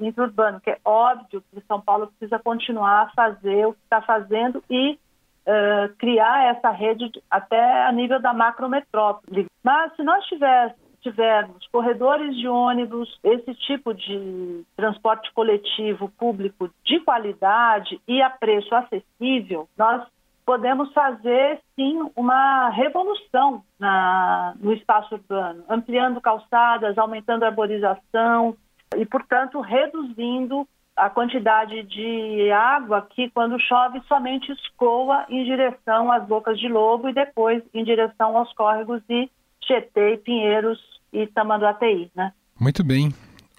interurbano, 0.01 0.61
que 0.61 0.71
é 0.71 0.79
óbvio 0.85 1.43
que 1.43 1.61
São 1.69 1.81
Paulo 1.81 2.09
precisa 2.09 2.41
continuar 2.41 3.03
a 3.03 3.11
fazer 3.11 3.67
o 3.67 3.73
que 3.73 3.81
está 3.85 4.03
fazendo 4.03 4.63
e 4.69 4.99
uh, 5.47 5.95
criar 5.97 6.55
essa 6.55 6.71
rede 6.71 7.11
até 7.31 7.87
a 7.87 7.93
nível 7.93 8.21
da 8.21 8.33
macrometrópole. 8.33 9.47
Mas 9.63 9.95
se 9.97 10.03
nós 10.03 10.25
tivéssemos 10.27 10.83
tivermos 11.03 11.67
corredores 11.67 12.37
de 12.37 12.49
ônibus, 12.49 13.19
esse 13.25 13.53
tipo 13.55 13.93
de 13.93 14.65
transporte 14.77 15.33
coletivo 15.35 16.09
público 16.17 16.71
de 16.85 17.01
qualidade 17.01 18.01
e 18.07 18.23
a 18.23 18.31
preço 18.31 18.73
acessível, 18.75 19.69
nós 19.77 20.07
podemos 20.47 20.93
fazer 20.93 21.61
sim 21.75 22.01
uma 22.17 22.69
revolução 22.71 23.63
na, 23.79 24.55
no 24.61 24.73
espaço 24.73 25.15
urbano, 25.15 25.65
ampliando 25.69 26.21
calçadas, 26.21 26.97
aumentando 26.99 27.45
a 27.45 27.49
arborização 27.49 28.57
e, 28.97 29.05
portanto, 29.07 29.61
reduzindo 29.61 30.67
a 30.97 31.09
quantidade 31.09 31.83
de 31.85 32.51
água 32.51 33.07
que, 33.11 33.31
quando 33.31 33.59
chove, 33.61 34.01
somente 34.07 34.53
escoa 34.53 35.25
em 35.29 35.45
direção 35.45 36.13
às 36.13 36.27
bocas 36.27 36.59
de 36.59 36.69
lobo 36.69 37.09
e 37.09 37.15
depois 37.15 37.63
em 37.73 37.85
direção 37.85 38.37
aos 38.37 38.53
córregos 38.53 39.03
de 39.09 39.31
Tietê, 39.61 40.19
Pinheiros 40.19 40.79
e 41.13 41.27
Tamanduateí, 41.27 42.11
né? 42.15 42.33
Muito 42.61 42.85
bem. 42.85 43.13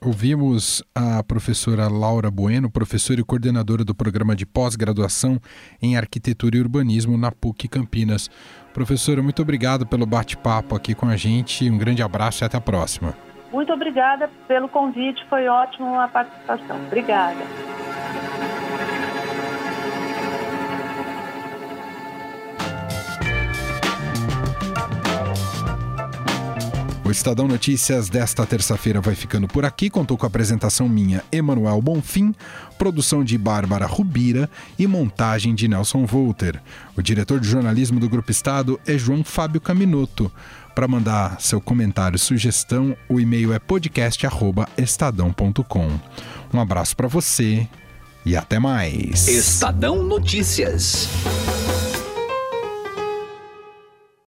Ouvimos 0.06 0.84
a 0.93 1.24
professora 1.24 1.88
Laura 1.88 2.30
Bueno, 2.30 2.69
professora 2.69 3.22
e 3.22 3.24
coordenadora 3.24 3.86
do 3.86 3.96
programa 3.96 4.36
de 4.36 4.46
pós-graduação 4.46 5.39
em 5.82 5.96
Arquitetura 5.96 6.58
e 6.58 6.60
Urbanismo 6.60 7.17
na 7.17 7.32
PUC 7.32 7.69
Campinas. 7.69 8.30
Professora, 8.74 9.24
muito 9.24 9.41
obrigado 9.41 9.88
pelo 9.88 10.06
bate-papo 10.06 10.76
aqui 10.76 10.93
com 10.93 11.08
a 11.08 11.15
gente. 11.15 11.69
Um 11.69 11.78
grande 11.78 12.04
abraço 12.04 12.43
e 12.43 12.46
até 12.46 12.58
a 12.58 12.62
próxima. 12.62 13.15
Muito 13.54 13.72
obrigada 13.72 14.30
pelo 14.48 14.68
convite, 14.68 15.24
foi 15.30 15.48
ótimo 15.48 16.00
a 16.00 16.08
participação. 16.08 16.76
Obrigada. 16.88 17.44
Estadão 27.13 27.48
Notícias 27.48 28.10
desta 28.10 28.44
terça-feira 28.44 29.00
vai 29.00 29.13
ficando 29.13 29.48
por 29.48 29.63
aqui. 29.63 29.88
Contou 29.88 30.18
com 30.18 30.26
a 30.26 30.28
apresentação 30.28 30.89
minha, 30.89 31.24
Emanuel 31.32 31.80
Bonfim, 31.80 32.34
produção 32.76 33.24
de 33.24 33.38
Bárbara 33.38 33.86
Rubira 33.86 34.50
e 34.80 34.88
montagem 34.88 35.54
de 35.54 35.68
Nelson 35.68 36.08
Volter. 36.08 36.60
O 36.98 37.04
diretor 37.04 37.39
de 37.39 37.48
jornalismo 37.48 38.00
do 38.00 38.10
Grupo 38.10 38.32
Estado 38.32 38.80
é 38.88 38.98
João 38.98 39.24
Fábio 39.24 39.62
Caminoto. 39.62 40.32
Para 40.73 40.88
mandar 40.88 41.39
seu 41.39 41.62
comentário, 41.62 42.17
sugestão, 42.17 42.97
o 43.07 43.19
e-mail 43.19 43.53
é 43.53 43.59
podcast@estadão.com. 43.59 45.99
Um 46.53 46.59
abraço 46.59 46.95
para 46.95 47.07
você 47.07 47.67
e 48.25 48.36
até 48.36 48.57
mais. 48.59 49.27
Estadão 49.27 50.01
Notícias. 50.03 51.07